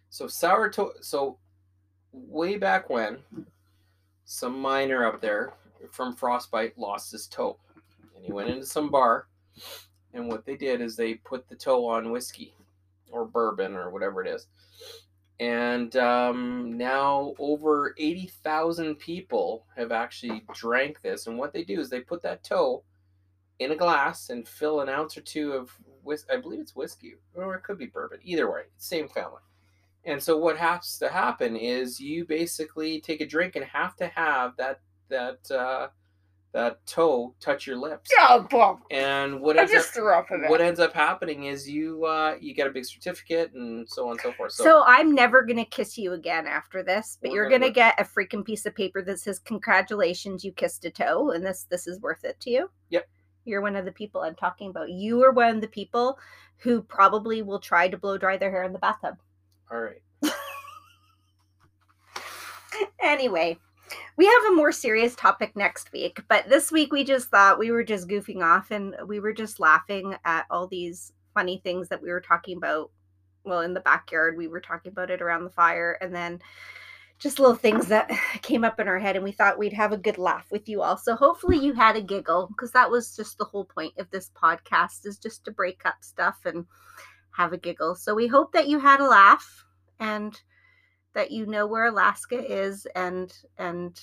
So 0.09 0.27
sour 0.27 0.69
toe. 0.69 0.91
So 1.01 1.39
way 2.11 2.57
back 2.57 2.89
when, 2.89 3.17
some 4.25 4.59
miner 4.59 5.05
up 5.05 5.19
there 5.19 5.53
from 5.91 6.15
Frostbite 6.15 6.77
lost 6.77 7.11
his 7.11 7.27
toe, 7.27 7.57
and 8.15 8.23
he 8.23 8.31
went 8.31 8.49
into 8.49 8.65
some 8.65 8.89
bar, 8.89 9.27
and 10.15 10.27
what 10.27 10.45
they 10.45 10.55
did 10.55 10.81
is 10.81 10.95
they 10.95 11.13
put 11.13 11.47
the 11.47 11.55
toe 11.55 11.85
on 11.85 12.09
whiskey, 12.09 12.55
or 13.11 13.25
bourbon, 13.25 13.75
or 13.75 13.91
whatever 13.91 14.23
it 14.23 14.27
is, 14.27 14.47
and 15.39 15.95
um, 15.97 16.77
now 16.77 17.35
over 17.37 17.93
eighty 17.99 18.31
thousand 18.43 18.95
people 18.95 19.65
have 19.77 19.91
actually 19.91 20.43
drank 20.53 21.01
this. 21.01 21.27
And 21.27 21.37
what 21.37 21.53
they 21.53 21.63
do 21.63 21.79
is 21.79 21.89
they 21.89 21.99
put 22.01 22.23
that 22.23 22.43
toe 22.43 22.83
in 23.59 23.71
a 23.71 23.75
glass 23.75 24.29
and 24.31 24.47
fill 24.47 24.81
an 24.81 24.89
ounce 24.89 25.17
or 25.17 25.21
two 25.21 25.53
of 25.53 25.69
whis- 26.03 26.25
I 26.31 26.37
believe 26.37 26.59
it's 26.59 26.75
whiskey, 26.75 27.15
or 27.35 27.55
it 27.55 27.63
could 27.63 27.77
be 27.77 27.85
bourbon. 27.85 28.19
Either 28.23 28.51
way, 28.51 28.63
same 28.77 29.07
family. 29.07 29.41
And 30.03 30.21
so 30.21 30.37
what 30.37 30.57
has 30.57 30.97
to 30.99 31.09
happen 31.09 31.55
is 31.55 31.99
you 31.99 32.25
basically 32.25 33.01
take 33.01 33.21
a 33.21 33.25
drink 33.25 33.55
and 33.55 33.65
have 33.65 33.95
to 33.97 34.07
have 34.07 34.55
that 34.57 34.79
that 35.09 35.51
uh, 35.51 35.87
that 36.55 36.83
toe 36.87 37.35
touch 37.41 37.67
your 37.67 37.75
lips. 37.75 38.09
Oh, 38.17 38.47
well, 38.49 38.79
And 38.89 39.41
what 39.41 39.57
I 39.57 39.63
ends 39.63 39.73
just 39.73 39.89
up 39.89 39.93
threw 39.93 40.13
up 40.13 40.27
what 40.47 40.61
ends 40.61 40.79
up 40.79 40.93
happening 40.93 41.43
is 41.45 41.69
you 41.69 42.05
uh, 42.05 42.37
you 42.39 42.53
get 42.53 42.65
a 42.65 42.69
big 42.69 42.85
certificate 42.85 43.51
and 43.53 43.87
so 43.89 44.05
on 44.05 44.11
and 44.11 44.21
so 44.21 44.31
forth. 44.31 44.53
So, 44.53 44.63
So, 44.63 44.83
I'm 44.87 45.13
never 45.13 45.43
gonna 45.43 45.65
kiss 45.65 45.97
you 45.97 46.13
again 46.13 46.47
after 46.47 46.81
this, 46.81 47.17
but 47.21 47.31
you're 47.31 47.49
gonna 47.49 47.65
gonna 47.65 47.73
get 47.73 47.99
a 47.99 48.05
freaking 48.05 48.45
piece 48.45 48.65
of 48.65 48.73
paper 48.73 49.01
that 49.01 49.19
says 49.19 49.39
"Congratulations, 49.39 50.45
you 50.45 50.53
kissed 50.53 50.85
a 50.85 50.89
toe," 50.89 51.31
and 51.31 51.45
this 51.45 51.65
this 51.69 51.87
is 51.87 51.99
worth 51.99 52.23
it 52.23 52.39
to 52.39 52.49
you. 52.49 52.69
Yep. 52.89 53.05
You're 53.43 53.61
one 53.61 53.75
of 53.75 53.83
the 53.83 53.91
people 53.91 54.21
I'm 54.21 54.35
talking 54.35 54.69
about. 54.69 54.89
You 54.89 55.21
are 55.25 55.31
one 55.31 55.55
of 55.55 55.61
the 55.61 55.67
people 55.67 56.17
who 56.59 56.81
probably 56.81 57.41
will 57.41 57.59
try 57.59 57.89
to 57.89 57.97
blow 57.97 58.17
dry 58.17 58.37
their 58.37 58.49
hair 58.49 58.63
in 58.63 58.71
the 58.71 58.79
bathtub. 58.79 59.17
all 59.69 59.81
right. 59.81 60.01
anyway, 63.01 63.59
we 64.17 64.25
have 64.25 64.45
a 64.51 64.55
more 64.55 64.71
serious 64.71 65.15
topic 65.15 65.55
next 65.55 65.91
week, 65.91 66.21
but 66.27 66.47
this 66.49 66.71
week 66.71 66.91
we 66.91 67.03
just 67.03 67.29
thought 67.29 67.59
we 67.59 67.71
were 67.71 67.83
just 67.83 68.07
goofing 68.07 68.41
off 68.41 68.71
and 68.71 68.95
we 69.07 69.19
were 69.19 69.33
just 69.33 69.59
laughing 69.59 70.15
at 70.25 70.45
all 70.49 70.67
these 70.67 71.11
funny 71.33 71.61
things 71.63 71.89
that 71.89 72.01
we 72.01 72.09
were 72.09 72.21
talking 72.21 72.57
about. 72.57 72.91
Well, 73.43 73.61
in 73.61 73.73
the 73.73 73.81
backyard, 73.81 74.37
we 74.37 74.47
were 74.47 74.61
talking 74.61 74.91
about 74.91 75.11
it 75.11 75.21
around 75.21 75.43
the 75.43 75.51
fire, 75.51 75.99
and 76.01 76.15
then 76.15 76.39
just 77.19 77.39
little 77.39 77.55
things 77.55 77.87
that 77.87 78.09
came 78.41 78.63
up 78.63 78.79
in 78.79 78.87
our 78.87 78.97
head, 78.97 79.15
and 79.15 79.23
we 79.23 79.31
thought 79.31 79.59
we'd 79.59 79.73
have 79.73 79.91
a 79.91 79.97
good 79.97 80.17
laugh 80.17 80.47
with 80.51 80.67
you 80.67 80.81
all. 80.81 80.97
So 80.97 81.15
hopefully 81.15 81.57
you 81.57 81.73
had 81.73 81.95
a 81.95 82.01
giggle 82.01 82.47
because 82.47 82.71
that 82.71 82.89
was 82.89 83.15
just 83.15 83.37
the 83.37 83.45
whole 83.45 83.65
point 83.65 83.93
of 83.99 84.09
this 84.09 84.31
podcast 84.35 85.05
is 85.05 85.17
just 85.17 85.45
to 85.45 85.51
break 85.51 85.85
up 85.85 85.95
stuff 86.01 86.39
and 86.45 86.65
have 87.31 87.53
a 87.53 87.57
giggle. 87.57 87.95
So 87.95 88.15
we 88.15 88.27
hope 88.27 88.51
that 88.53 88.67
you 88.67 88.79
had 88.79 88.99
a 88.99 89.07
laugh 89.07 89.65
and 89.99 90.39
that 91.15 91.31
you 91.31 91.47
know 91.47 91.65
where 91.65 91.85
Alaska 91.85 92.37
is 92.37 92.85
and 92.95 93.35
and 93.57 93.99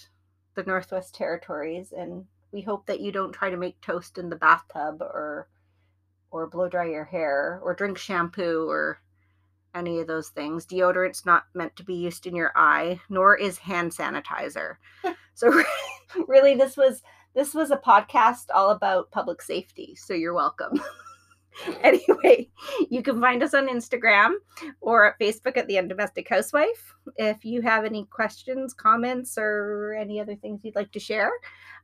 the 0.55 0.65
Northwest 0.65 1.15
Territories 1.15 1.93
and 1.97 2.25
we 2.51 2.61
hope 2.61 2.87
that 2.87 3.01
you 3.01 3.13
don't 3.13 3.33
try 3.33 3.49
to 3.51 3.57
make 3.57 3.81
toast 3.81 4.19
in 4.19 4.29
the 4.29 4.37
bathtub 4.37 5.01
or 5.01 5.49
or 6.31 6.49
blow 6.49 6.69
dry 6.69 6.87
your 6.87 7.05
hair 7.05 7.61
or 7.63 7.75
drink 7.75 7.99
shampoo 7.99 8.67
or 8.69 9.01
any 9.75 10.01
of 10.01 10.07
those 10.07 10.29
things. 10.29 10.67
Deodorant's 10.67 11.25
not 11.25 11.45
meant 11.55 11.77
to 11.77 11.85
be 11.85 11.95
used 11.95 12.27
in 12.27 12.35
your 12.37 12.53
eye, 12.55 13.01
nor 13.09 13.37
is 13.37 13.59
hand 13.59 13.93
sanitizer. 13.93 14.77
so 15.35 15.63
really 16.29 16.55
this 16.55 16.77
was 16.77 17.03
this 17.35 17.55
was 17.55 17.71
a 17.71 17.77
podcast 17.77 18.47
all 18.55 18.71
about 18.71 19.11
public 19.11 19.41
safety. 19.41 19.95
So 19.97 20.15
you're 20.15 20.35
welcome. 20.35 20.81
anyway, 21.83 22.49
you 22.91 23.03
can 23.03 23.21
find 23.21 23.43
us 23.43 23.55
on 23.55 23.69
Instagram 23.69 24.33
or 24.81 25.07
at 25.07 25.19
Facebook 25.19 25.57
at 25.57 25.67
the 25.69 25.75
Undomestic 25.75 26.29
Housewife. 26.29 26.95
If 27.17 27.45
you 27.45 27.63
have 27.63 27.85
any 27.85 28.05
questions, 28.07 28.75
comments, 28.75 29.37
or 29.39 29.95
any 29.95 30.21
other 30.21 30.35
things 30.37 30.65
you'd 30.65 30.77
like 30.77 30.93
to 30.93 31.01
share, 31.01 31.31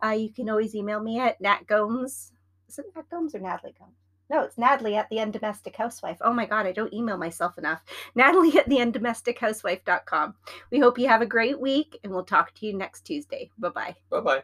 uh, 0.04 0.10
you 0.10 0.32
can 0.32 0.48
always 0.48 0.74
email 0.74 1.00
me 1.00 1.20
at 1.20 1.40
Nat 1.40 1.66
Gomes. 1.66 2.32
Is 2.68 2.78
it 2.78 2.86
Nat 2.94 3.08
Gomes 3.10 3.34
or 3.34 3.40
Natalie 3.40 3.74
Gomes? 3.78 3.94
No, 4.30 4.42
it's 4.42 4.58
Natalie 4.58 4.96
at 4.96 5.08
the 5.08 5.16
Undomestic 5.16 5.74
Housewife. 5.74 6.18
Oh 6.20 6.34
my 6.34 6.44
God, 6.44 6.66
I 6.66 6.72
don't 6.72 6.92
email 6.92 7.16
myself 7.16 7.56
enough. 7.56 7.82
Natalie 8.14 8.58
at 8.58 8.68
the 8.68 8.76
Undomestichousewife.com. 8.76 10.34
We 10.70 10.80
hope 10.80 10.98
you 10.98 11.08
have 11.08 11.22
a 11.22 11.26
great 11.26 11.58
week 11.58 11.98
and 12.04 12.12
we'll 12.12 12.24
talk 12.24 12.54
to 12.56 12.66
you 12.66 12.76
next 12.76 13.02
Tuesday. 13.02 13.50
Bye 13.58 13.70
bye. 13.70 13.96
Bye 14.10 14.20
bye. 14.20 14.42